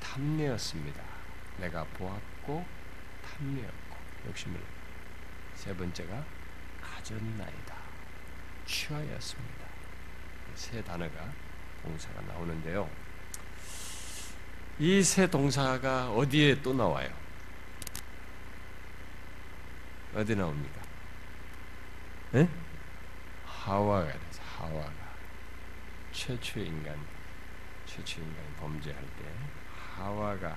[0.00, 1.02] 탐내었습니다.
[1.58, 2.64] 내가 보았고
[3.24, 3.96] 탐내었고
[4.28, 4.60] 욕심을
[5.54, 6.24] 세 번째가
[6.80, 7.81] 가졌나이다.
[8.66, 9.66] 취하였습니다.
[10.54, 11.32] 세 단어가
[11.82, 12.88] 동사가 나오는데요.
[14.78, 17.08] 이 세 동사가 어디에 또 나와요?
[20.14, 20.80] 어디 나옵니까?
[22.32, 22.48] 네?
[23.46, 24.92] 하와가 돼서 하와가
[26.12, 26.96] 최초의 인간
[27.86, 29.24] 최초의 인간이 범죄할 때
[29.96, 30.56] 하와가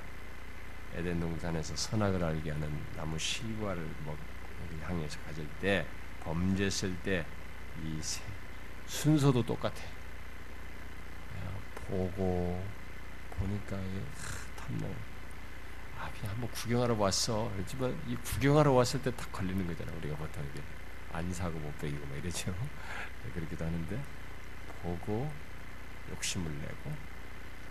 [0.96, 4.18] 에덴 동산에서 선악을 알게 하는 나무 실과를 먹
[4.84, 5.86] 향해서 가질 때
[6.24, 7.26] 범죄했을 때
[7.84, 8.00] 이
[8.88, 9.76] 순서도 똑같아.
[11.88, 12.64] 보고
[13.38, 13.78] 보니까
[14.58, 14.88] 탐나.
[16.00, 17.52] 아, 그냥 한번 구경하러 왔어.
[17.56, 19.92] 그렇지만 이 구경하러 왔을 때 딱 걸리는 거잖아.
[19.98, 20.62] 우리가 보통 이게
[21.14, 22.52] 안 사고 못 베기고 막 이러죠.
[23.24, 24.04] 네, 그렇기도 하는데
[24.82, 25.32] 보고
[26.12, 26.94] 욕심을 내고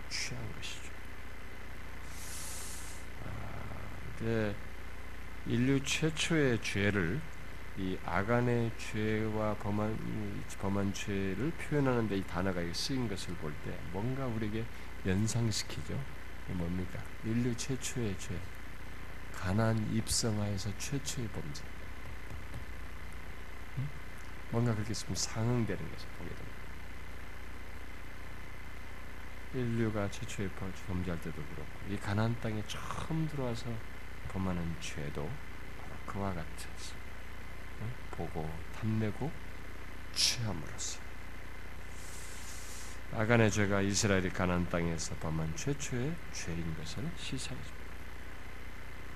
[0.09, 0.89] 취한 것이죠.
[3.25, 3.29] 아,
[4.17, 4.55] 근데
[5.45, 7.21] 인류 최초의 죄를
[7.77, 14.63] 이 아간의 죄와 범한 범한 죄를 표현하는데 이 단어가 쓰인 것을 볼 때 뭔가 우리에게
[15.05, 15.99] 연상시키죠.
[16.47, 17.03] 뭡니까?
[17.25, 18.39] 인류 최초의 죄.
[19.33, 21.63] 가난 입성하에서 최초의 범죄.
[24.51, 26.55] 뭔가 그렇게 있으면 상응되는 것을 보게 됩니다.
[29.53, 30.49] 인류가 최초의
[30.87, 33.65] 범죄할 때도 그렇고 이 가나안 땅에 처음 들어와서
[34.29, 35.29] 범하는 죄도
[35.77, 36.94] 바로 그와 같았어.
[38.17, 38.49] 보고
[38.79, 39.31] 탐내고
[40.13, 40.99] 취함으로써
[43.13, 47.85] 아간의 죄가 이스라엘이 가나안 땅에서 범한 최초의 죄인 것을 시사해 줍니다.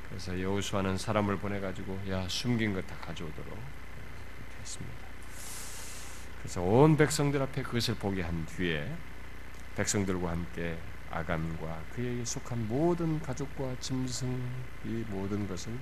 [0.08, 3.58] 그래서 여호수아는 사람을 보내 가지고 야 숨긴 것 다 가져오도록
[4.62, 5.08] 했습니다.
[6.40, 8.92] 그래서 온 백성들 앞에 그것을 보게 한 뒤에
[9.76, 10.78] 백성들과 함께
[11.12, 14.42] 아간과 그에게 속한 모든 가족과 짐승
[14.86, 15.78] 이 모든 것을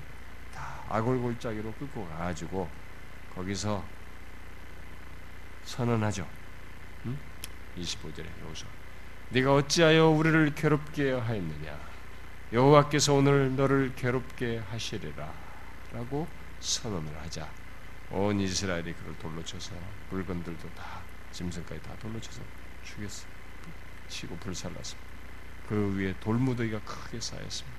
[0.53, 2.69] 다 아골골짜기로 끌고 가지고
[3.37, 3.85] 거기서
[5.63, 6.27] 선언하죠.
[7.05, 7.17] 응?
[7.77, 8.65] 25절에 여호수
[9.29, 11.79] 네가 어찌하여 우리를 괴롭게 하였느냐?
[12.51, 15.31] 여호와께서 오늘 너를 괴롭게 하시리라
[15.91, 16.27] 라고
[16.59, 17.47] 선언을 하자.
[18.09, 19.75] 온 이스라엘이 그를 돌로 쳐서
[20.09, 22.41] 물건들도 다 짐승까지 다 돌로 쳐서
[22.83, 23.27] 죽였어.
[24.07, 25.07] 치고 불살랐습니다.
[25.67, 27.77] 그 위에 돌무더기가 크게 쌓였습니다.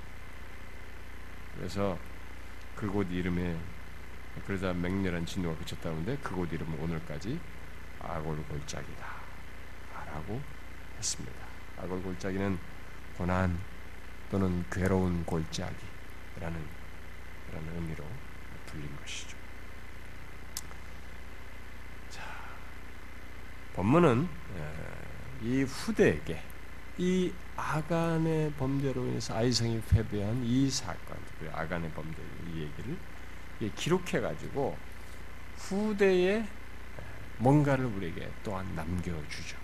[1.57, 1.99] 그래서
[2.77, 3.59] 그곳 이름에
[4.47, 7.39] 그러자 맹렬한 진노가 그쳤다는데 그곳 이름은 오늘까지
[8.01, 9.07] 아골골짝이다
[10.07, 10.41] 라고
[10.97, 11.37] 했습니다.
[11.79, 12.59] 악을 골짜기는
[13.17, 13.59] 고난
[14.31, 15.79] 또는 괴로운 골짜기라는
[16.41, 18.05] 그런 의미로
[18.67, 19.37] 불린 것이죠.
[22.11, 22.23] 자,
[23.75, 24.29] 본문은
[25.43, 26.43] 이 후대에게
[26.99, 32.97] 이 아간의 범죄로 인해서 아이성이 패배한 이 사건, 그 아간의 범죄 이 얘기를
[33.77, 34.77] 기록해 가지고
[35.57, 36.45] 후대에
[37.39, 39.57] 뭔가를 우리에게 또한 남겨주죠.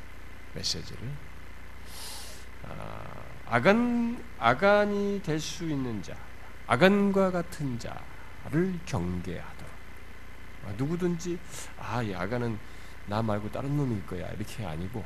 [0.54, 1.00] 메시지를
[2.66, 3.04] 아,
[3.46, 6.16] 아간 아간이 될 수 있는 자,
[6.66, 9.72] 아간과 같은 자를 경계하도록.
[10.66, 11.38] 아, 누구든지
[11.78, 12.58] 아, 이 아간은
[13.06, 15.04] 나 말고 다른 놈일 거야 이렇게 아니고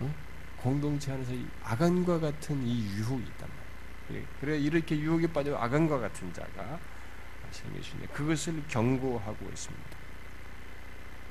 [0.00, 0.14] 어?
[0.58, 1.32] 공동체 안에서
[1.64, 4.22] 아간과 같은 이 유혹이 있단 말이에요.
[4.22, 6.78] 예, 그래 이렇게 유혹에 빠져 아간과 같은 자가
[7.52, 9.96] 있는 그것을 경고하고 있습니다.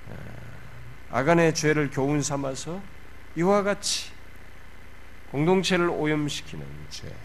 [0.10, 2.82] 아, 아간의 죄를 교훈 삼아서
[3.36, 4.12] 이와 같이
[5.32, 7.16] 공동체를 오염시키는 죄,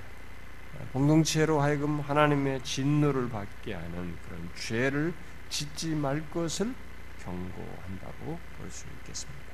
[0.92, 5.14] 공동체로 하여금 하나님의 진노를 받게 하는 그런 죄를
[5.48, 6.74] 짓지 말 것을
[7.24, 9.44] 경고한다고 볼 수 있겠습니다.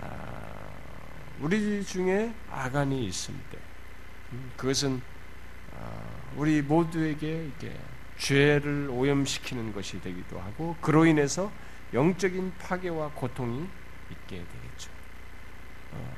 [0.00, 0.54] 아,
[1.40, 3.58] 우리 중에 아간이 있을 때,
[4.32, 5.13] 음, 그것은 아,
[6.36, 7.76] 우리 모두에게 이렇게
[8.18, 11.52] 죄를 오염시키는 것이 되기도 하고, 그로 인해서
[11.92, 13.68] 영적인 파괴와 고통이
[14.10, 14.90] 있게 되겠죠.
[15.92, 16.14] 어,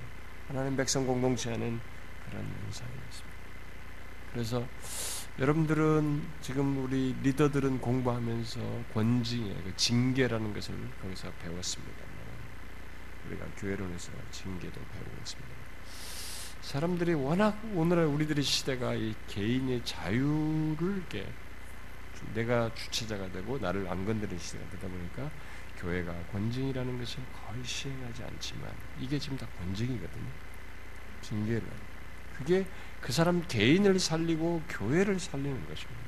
[0.48, 1.80] 하나님 백성 공동체 는
[2.28, 3.36] 그런 현상이었습니다.
[4.32, 4.66] 그래서
[5.38, 8.60] 여러분들은 지금 우리 리더들은 공부하면서
[8.94, 12.04] 권징의 그 징계라는 것을 거기서 배웠습니다.
[13.28, 15.65] 우리가 교회론에서 징계도 배우고 있습니다.
[16.66, 21.24] 사람들이 워낙 오늘날 우리들의 시대가 이 개인의 자유를 이렇게
[22.34, 25.30] 내가 주체자가 되고 나를 안 건드리는 시대가 되다 보니까
[25.78, 30.26] 교회가 권징이라는 것을 거의 시행하지 않지만 이게 지금 다 권징이거든요.
[31.22, 31.62] 징계를.
[32.36, 32.66] 그게
[33.00, 36.00] 그 사람 개인을 살리고 교회를 살리는 것입니다.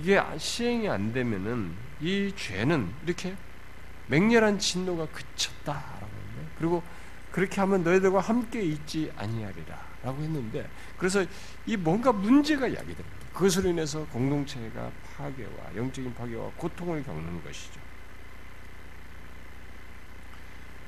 [0.00, 3.34] 이게 시행이 안 되면은 이 죄는 이렇게
[4.08, 6.48] 맹렬한 진노가 그쳤다라고 했네.
[6.58, 6.82] 그리고
[7.34, 11.24] 그렇게 하면 너희들과 함께 있지 아니하리라라고 했는데 그래서
[11.66, 13.10] 이 뭔가 문제가 야기됩니다.
[13.32, 17.80] 그것으로 인해서 공동체가 파괴와 영적인 파괴와 고통을 겪는 것이죠.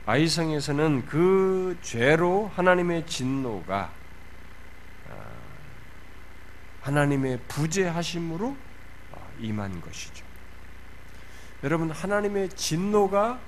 [0.06, 3.90] 아이성에서는 그 죄로 하나님의 진노가
[5.10, 5.14] 아,
[6.82, 8.56] 하나님의 부재하심으로
[9.14, 10.24] 아, 임한 것이죠.
[11.64, 13.40] 여러분 하나님의 진노가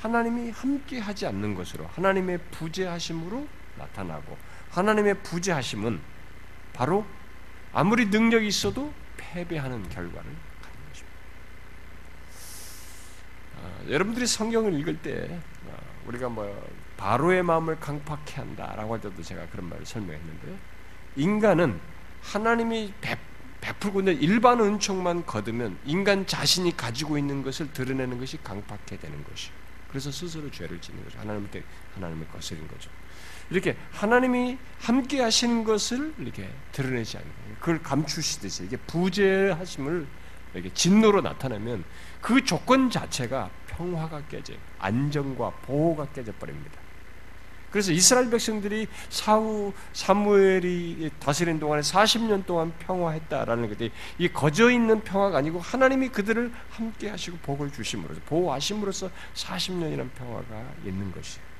[0.00, 3.46] 하나님이 함께 하지 않는 것으로 하나님의 부재하심으로
[3.76, 4.36] 나타나고
[4.70, 6.00] 하나님의 부재하심은
[6.72, 7.04] 바로
[7.72, 10.24] 아무리 능력이 있어도 패배하는 결과를
[10.62, 11.18] 가는 것입니다.
[13.58, 15.38] 아, 여러분들이 성경을 읽을 때
[16.06, 20.56] 우리가 뭐 바로의 마음을 강팍해 한다라고 할 때도 제가 그런 말을 설명했는데
[21.16, 21.78] 인간은
[22.22, 23.18] 하나님이 베,
[23.60, 29.50] 베풀고 있는 일반 은총만 거두면 인간 자신이 가지고 있는 것을 드러내는 것이 강팍해 되는 것이.
[29.90, 31.18] 그래서 스스로 죄를 짓는 거죠.
[31.18, 31.62] 하나님 때
[31.94, 32.90] 하나님을 거스린 거죠.
[33.50, 37.56] 이렇게 하나님이 함께 하신 것을 이렇게 드러내지 않는 거예요.
[37.58, 40.06] 그걸 감추시듯이 이게 부재하심을
[40.54, 41.84] 이렇게 진노로 나타내면
[42.20, 46.79] 그 조건 자체가 평화가 깨져 안정과 보호가 깨져 버립니다.
[47.70, 55.38] 그래서 이스라엘 백성들이 사후 사무엘이 다스린 동안에 40년 동안 평화했다라는 것이 이 거저 있는 평화가
[55.38, 61.50] 아니고 하나님이 그들을 함께 하시고 복을 주심으로써 보호하심으로써 40년이라는 평화가 있는 것이에요.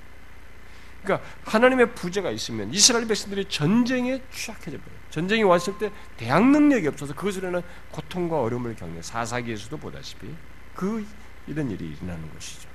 [1.02, 5.00] 그러니까 하나님의 부재가 있으면 이스라엘 백성들이 전쟁에 취약해져 버려요.
[5.10, 10.26] 전쟁이 왔을 때 대항 능력이 없어서 그것으로 인한 고통과 어려움을 겪는 사사기에서도 보다시피
[10.74, 11.06] 그
[11.46, 12.69] 이런 일이 일어나는 것이죠.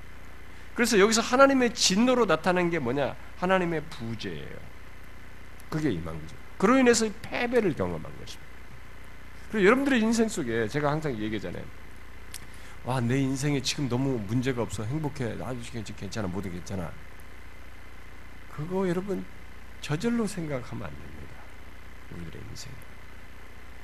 [0.76, 3.16] 그래서 여기서 하나님의 진노로 나타난 게 뭐냐?
[3.38, 4.58] 하나님의 부재예요.
[5.70, 6.36] 그게 임한 거죠.
[6.58, 8.46] 그로 인해서 패배를 경험한 것입니다.
[9.50, 11.64] 그리고 여러분들의 인생 속에 제가 항상 얘기하잖아요.
[12.84, 14.84] 와, 내 인생에 지금 너무 문제가 없어.
[14.84, 15.38] 행복해.
[15.42, 15.58] 아주
[15.96, 16.28] 괜찮아.
[16.28, 16.92] 모든 괜찮아.
[18.54, 19.24] 그거 여러분
[19.80, 21.34] 저절로 생각하면 안 됩니다.
[22.12, 22.70] 우리들의 인생.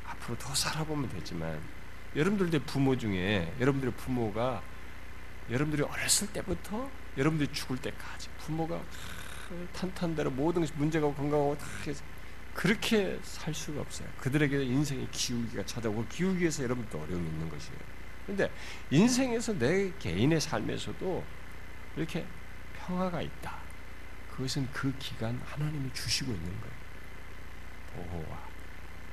[0.06, 1.58] 앞으로 더 살아보면 되지만
[2.14, 4.62] 여러분들의 부모 중에 여러분들의 부모가
[5.50, 8.80] 여러분들이 어렸을 때부터 여러분들이 죽을 때까지 부모가
[9.74, 11.66] 탄탄대로 모든 문제가 건강하고 다
[12.54, 14.08] 그렇게 살 수가 없어요.
[14.18, 17.78] 그들에게 인생의 기우기가 찾아오고 기우기에서 여러분도 어려움이 있는 것이에요.
[18.24, 18.50] 그런데
[18.90, 21.24] 인생에서 내 개인의 삶에서도
[21.96, 22.26] 이렇게
[22.78, 23.56] 평화가 있다.
[24.30, 26.74] 그것은 그 기간 하나님이 주시고 있는 거예요.
[27.94, 28.48] 보호와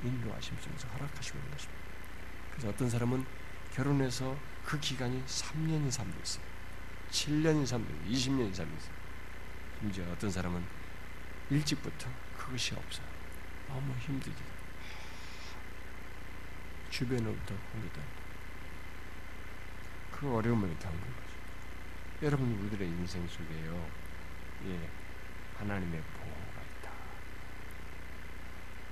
[0.02, 1.80] 인도하심 속에서 허락하시고 있는 것입니다.
[2.52, 3.26] 그래서 어떤 사람은
[3.74, 4.36] 결혼해서
[4.70, 6.44] 그 기간이 3년 이상도 있어요.
[7.10, 8.08] 7년 이상도 있어요.
[8.08, 8.94] 20년 이상도 있어요.
[9.80, 10.64] 심지어 어떤 사람은
[11.50, 12.08] 일찍부터
[12.38, 13.04] 그것이 없어요.
[13.66, 14.40] 너무 힘들게.
[16.88, 18.00] 주변으로부터 공격다.
[20.12, 21.34] 그 어려움을 겪는 거죠.
[22.22, 23.90] 여러분 우리들의 인생 속에요.
[24.66, 24.88] 예,
[25.58, 26.92] 하나님의 보호가 있다.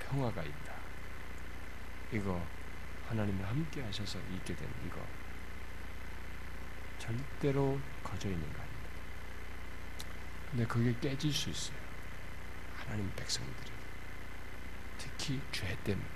[0.01, 0.75] 평화가 있다.
[2.11, 2.45] 이거
[3.09, 5.07] 하나님이 함께 하셔서 있게 되는 이거
[7.09, 8.91] 절대로 거저 있는 거 아닙니다.
[10.51, 11.77] 근데 그게 깨질 수 있어요.
[12.77, 13.71] 하나님 백성들이
[14.99, 16.07] 특히 죄 때문에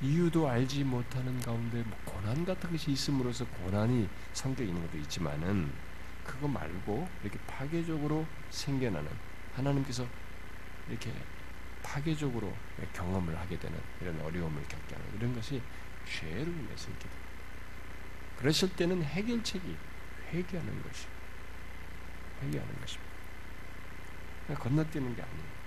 [0.00, 5.72] 이유도 알지 못하는 가운데 뭐 고난 같은 것이 있음으로써 고난이 성격 있는 것도 있지만은
[6.24, 9.10] 그거 말고 이렇게 파괴적으로 생겨나는
[9.54, 10.06] 하나님께서
[10.88, 11.12] 이렇게
[11.82, 12.54] 파괴적으로
[12.92, 15.60] 경험을 하게 되는 이런 어려움을 겪게 하는 이런 것이
[16.06, 17.27] 죄로 인해서 있게 됩니다.
[18.38, 19.76] 그러실 때는 해결책이
[20.32, 21.06] 회개하는 것이
[22.42, 23.08] 회개하는 것입니다.
[24.58, 25.58] 건너뛰는 게 아니에요.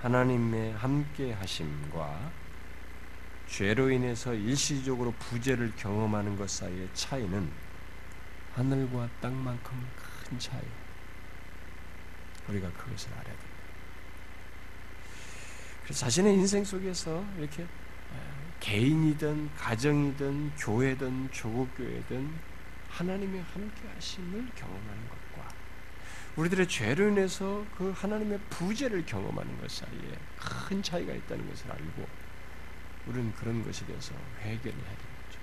[0.00, 2.30] 하나님의 함께 하심과
[3.48, 7.50] 죄로 인해서 일시적으로 부재를 경험하는 것 사이의 차이는
[8.54, 10.62] 하늘과 땅만큼 큰 차이.
[12.48, 13.45] 우리가 그것을 알아야 됩니다.
[15.86, 17.64] 그래서 자신의 인생 속에서 이렇게
[18.58, 22.28] 개인이든 가정이든 교회든 조국교회든
[22.90, 25.48] 하나님의 함께 하심을 경험하는 것과
[26.34, 32.08] 우리들의 죄로 인해서 그 하나님의 부재를 경험하는 것 사이에 큰 차이가 있다는 것을 알고
[33.06, 35.40] 우리는 그런 것에 대해서 회개를 해야 되는 거죠.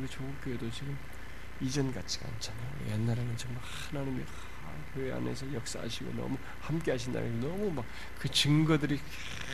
[0.00, 0.98] 우리 조국교회도 지금
[1.60, 2.90] 이전 같지가 않잖아요.
[2.90, 4.24] 옛날에는 정말 하나님이
[4.94, 7.84] 교회 안에서 역사하시고 너무 함께 하신다는 너무 막
[8.18, 9.00] 그 증거들이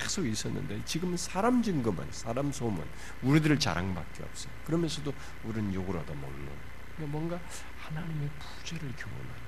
[0.01, 2.85] 계속 있었는데 지금은 사람 증거만, 사람 소문,
[3.23, 4.53] 우리들을 자랑밖에 없어요.
[4.65, 5.13] 그러면서도
[5.45, 6.49] 우리는 욕을 얻어먹는
[6.97, 7.41] 그러니까 뭔가
[7.79, 9.43] 하나님의 부재를 경험하는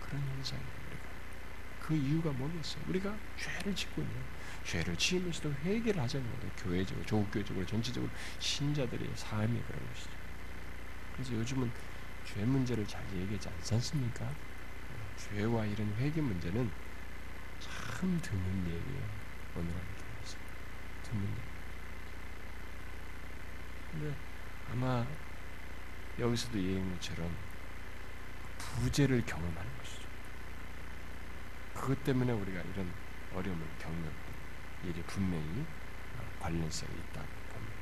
[0.00, 0.68] 그런 현상이에요.
[0.88, 1.04] 우리가
[1.80, 2.84] 그 이유가 뭐겠어요?
[2.88, 4.16] 우리가 죄를 짓고 있는
[4.64, 6.52] 죄를 지으면서도 회개를 하자는 거예요.
[6.56, 10.10] 교회적으로, 조국교회적으로, 전체적으로 신자들의 삶이 그런 것이죠.
[11.12, 11.70] 그래서 요즘은
[12.24, 14.53] 죄 문제를 잘 얘기하지 않습니까?
[15.16, 16.70] 죄와 이런 회개 문제는
[17.60, 19.08] 참 드문 얘기예요.
[19.56, 20.36] 오늘 한교회에서
[21.02, 21.40] 드문 얘기.
[23.92, 24.14] 근데
[24.72, 25.06] 아마
[26.18, 26.58] 여기서도
[26.94, 27.34] 것처럼
[28.58, 30.08] 부재를 경험하는 것이죠.
[31.74, 32.90] 그것 때문에 우리가 이런
[33.34, 34.10] 어려움을 겪는
[34.84, 35.64] 일이 분명히
[36.40, 37.74] 관련성이 있다고 봅니다.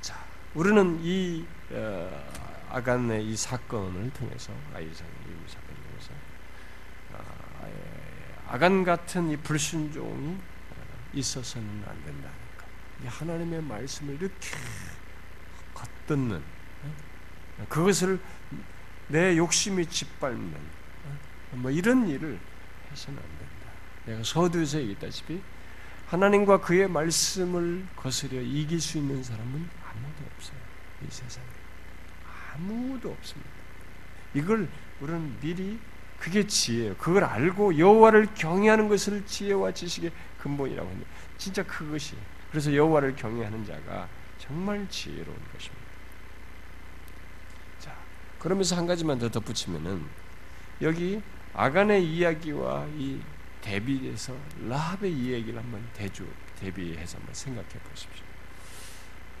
[0.00, 6.10] 자, 우리는 이 어, 아간의 이 사건을 통해서 아이상 이 사건을 통해서
[7.12, 7.72] 아, 예,
[8.48, 10.38] 아간 같은 이 불순종이
[11.12, 13.08] 있어서는 안 된다는 것.
[13.08, 14.50] 하나님의 말씀을 이렇게
[15.74, 16.42] 겉듣는
[16.82, 17.66] 어?
[17.68, 18.20] 그것을
[19.08, 20.54] 내 욕심이 짓밟는
[21.04, 21.18] 어?
[21.56, 22.38] 뭐 이런 일을
[22.90, 23.54] 해서는 안 된다.
[24.06, 25.40] 내가 서두에서 얘기했다시피
[26.06, 30.58] 하나님과 그의 말씀을 거스려 이길 수 있는 사람은 아무도 없어요.
[31.02, 31.53] 이 세상에.
[32.54, 33.50] 아무도 없습니다.
[34.34, 34.68] 이걸
[35.00, 35.78] 우리는 미리
[36.18, 36.96] 그게 지혜예요.
[36.96, 41.10] 그걸 알고 여호와를 경외하는 것을 지혜와 지식의 근본이라고 합니다.
[41.36, 42.16] 진짜 그것이
[42.50, 45.84] 그래서 여호와를 경외하는 자가 정말 지혜로운 것입니다.
[47.78, 47.94] 자,
[48.38, 50.04] 그러면서 한 가지만 더 덧붙이면은
[50.82, 51.20] 여기
[51.52, 53.20] 아간의 이야기와 이
[53.60, 54.36] 대비해서
[54.68, 56.26] 라합의 이야기를 한번 대주
[56.60, 58.24] 대비해서 한번 생각해 보십시오.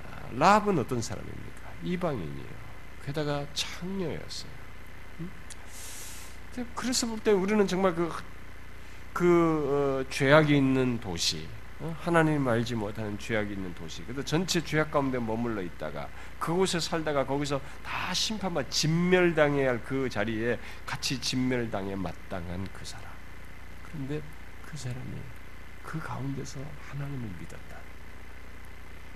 [0.04, 1.72] 아, 라합은 어떤 사람입니까?
[1.82, 2.63] 이방인이에요.
[3.04, 4.50] 게다가 창녀였어요.
[6.74, 8.10] 그래서 볼 때 우리는 정말 그,
[9.12, 11.48] 그 어, 죄악이 있는 도시,
[11.80, 11.96] 어?
[12.00, 17.60] 하나님 알지 못하는 죄악이 있는 도시, 그래도 전체 죄악 가운데 머물러 있다가 그곳에 살다가 거기서
[17.82, 23.04] 다 심판받 진멸당해야 할 그 자리에 같이 진멸당해 마땅한 그 사람.
[23.84, 24.22] 그런데
[24.64, 25.20] 그 사람이
[25.82, 27.76] 그 가운데서 하나님을 믿었다.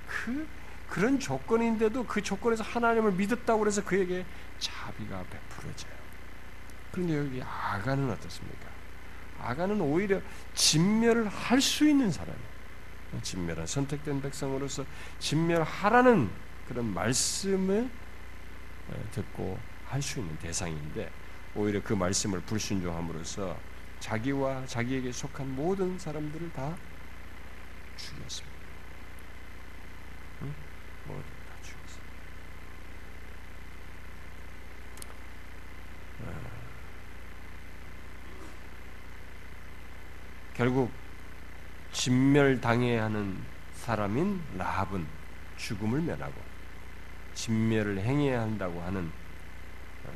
[0.08, 0.46] 그
[0.88, 4.24] 그런 조건인데도 그 조건에서 하나님을 믿었다고 해서 그에게
[4.58, 5.92] 자비가 베풀어져요.
[6.90, 8.68] 그런데 여기 아가는 어떻습니까?
[9.40, 10.20] 아가는 오히려
[10.54, 12.58] 진멸을 할 수 있는 사람이에요.
[13.22, 14.84] 진멸한 선택된 백성으로서
[15.18, 16.30] 진멸하라는
[16.66, 17.88] 그런 말씀을
[18.88, 21.10] 어, 듣고 할 수 있는 대상인데
[21.54, 23.56] 오히려 그 말씀을 불순종함으로써
[24.00, 26.76] 자기와 자기에게 속한 모든 사람들을 다
[27.96, 28.58] 죽였습니다.
[31.06, 32.02] 모두 다 죽었어요.
[35.06, 35.12] 아.
[40.58, 40.90] 결국
[41.92, 43.40] 진멸당해야 하는
[43.76, 45.06] 사람인 라합은
[45.56, 46.34] 죽음을 면하고
[47.34, 49.10] 진멸을 행해야 한다고 하는
[50.04, 50.10] 어,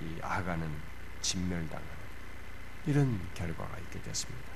[0.00, 0.70] 이 아가는
[1.20, 1.98] 진멸당하는
[2.86, 4.48] 이런 결과가 있게 됐습니다.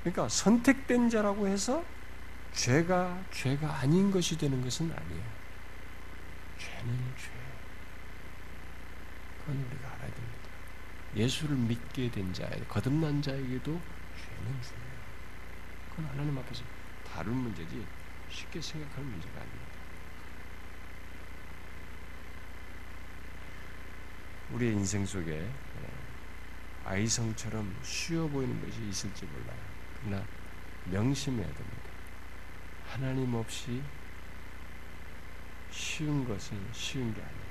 [0.00, 1.84] 그러니까 선택된 자라고 해서
[2.54, 5.22] 죄가 죄가 아닌 것이 되는 것은 아니에요.
[6.58, 7.35] 죄는 죄.
[9.46, 10.50] 그건 우리가 알아야 됩니다.
[11.14, 14.96] 예수를 믿게 된 자에 거듭난 자에게도 죄는 죄예요.
[15.90, 16.64] 그건 하나님 앞에서
[17.06, 17.86] 다른 문제지
[18.28, 19.66] 쉽게 생각하는 문제가 아닙니다.
[24.50, 25.90] 우리의 인생 속에 예,
[26.84, 29.60] 아이성처럼 쉬워 보이는 것이 있을지 몰라요.
[30.00, 30.24] 그러나
[30.86, 31.90] 명심해야 됩니다.
[32.88, 33.80] 하나님 없이
[35.70, 37.45] 쉬운 것은 쉬운 게 아니에요.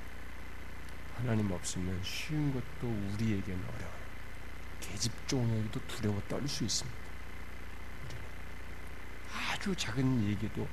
[1.16, 3.96] 하나님 없으면 쉬운 것도 우리에게는 어려워요.
[4.80, 6.98] 계집종에게도 두려워 떨 수 있습니다.
[9.32, 10.68] 아주 작은 얘기도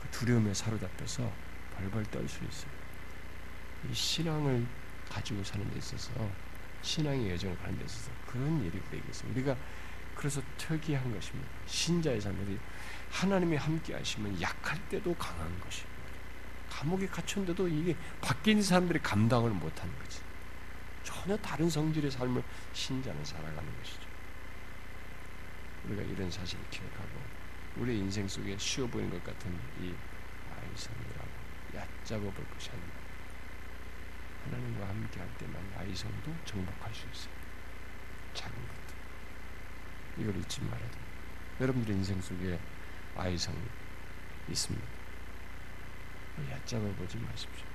[0.00, 1.32] 그 두려움에 사로잡혀서
[1.76, 2.70] 벌벌 떨 수 있어요.
[3.88, 4.66] 이 신앙을
[5.08, 6.10] 가지고 사는 데 있어서
[6.82, 9.30] 신앙의 여정을 가는 데 있어서 그런 일이 우리에게 있어요.
[9.30, 9.56] 우리가
[10.14, 11.48] 그래서 특이한 것입니다.
[11.66, 12.58] 신자의 삶에
[13.10, 15.87] 하나님이 함께 하시면 약할 때도 강한 것입니다.
[16.78, 17.96] 감옥에 갇혔는데도 이게
[18.46, 20.20] 있는 사람들이 감당을 못하는 거지.
[21.02, 24.08] 전혀 다른 성질의 삶을 신자는 살아가는 것이죠.
[25.86, 27.20] 우리가 이런 사실을 기억하고
[27.78, 29.92] 우리 인생 속에 쉬워 보이는 것 같은 이
[30.54, 31.28] 아이성이라고
[31.74, 32.98] 얕잡아 볼 것이 아닙니다.
[34.44, 37.34] 하나님과 함께 할 때만 아이성도 정복할 수 있어요.
[38.34, 40.22] 작은 것들.
[40.22, 41.12] 이걸 잊지 말아야 됩니다.
[41.60, 42.60] 여러분들의 인생 속에
[43.16, 43.52] 아이성
[44.48, 44.97] 있습니다.
[46.50, 47.66] 얕잡아 보지 마십시오.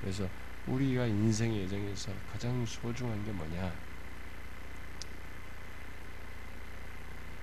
[0.00, 0.28] 그래서
[0.66, 3.72] 우리가 인생의 여정에서 가장 소중한 게 뭐냐?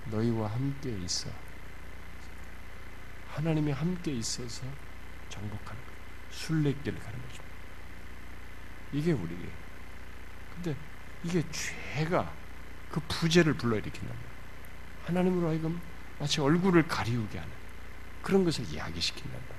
[0.06, 1.28] 너희와 함께 있어.
[3.28, 4.64] 하나님이 함께 있어서
[5.28, 5.92] 정복하는 것.
[6.30, 7.42] 순례길을 가는 거죠.
[8.92, 9.48] 이게 우리에게.
[10.54, 10.76] 근데
[11.24, 12.32] 이게 죄가
[12.90, 14.36] 그 부재를 불러일으킨단 말이에요.
[15.06, 15.80] 하나님으로 하여금
[16.18, 17.52] 마치 얼굴을 가리우게 하는
[18.22, 19.55] 그런 것을 이야기시킨단 말이에요.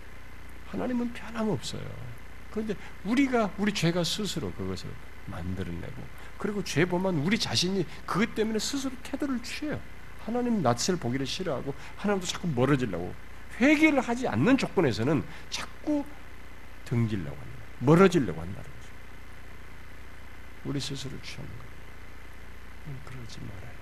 [0.68, 1.82] 하나님은 변함없어요.
[2.52, 4.90] 그런데 우리가 우리 죄가 스스로 그것을
[5.26, 6.04] 만들어내고
[6.38, 9.80] 그리고 죄 보면 우리 자신이 그것 때문에 스스로 태도를 취해요.
[10.24, 13.14] 하나님 낯을 보기를 싫어하고 하나님도 자꾸 멀어지려고
[13.60, 16.06] 회개를 하지 않는 조건에서는 자꾸
[16.86, 17.64] 등지려고 합니다.
[17.80, 18.92] 멀어지려고 한다는 거죠.
[20.66, 21.68] 우리 스스로 취하는 거예요.
[23.06, 23.78] 그러지 말아요.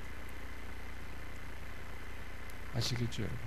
[2.76, 3.45] 아시겠죠, 여러분?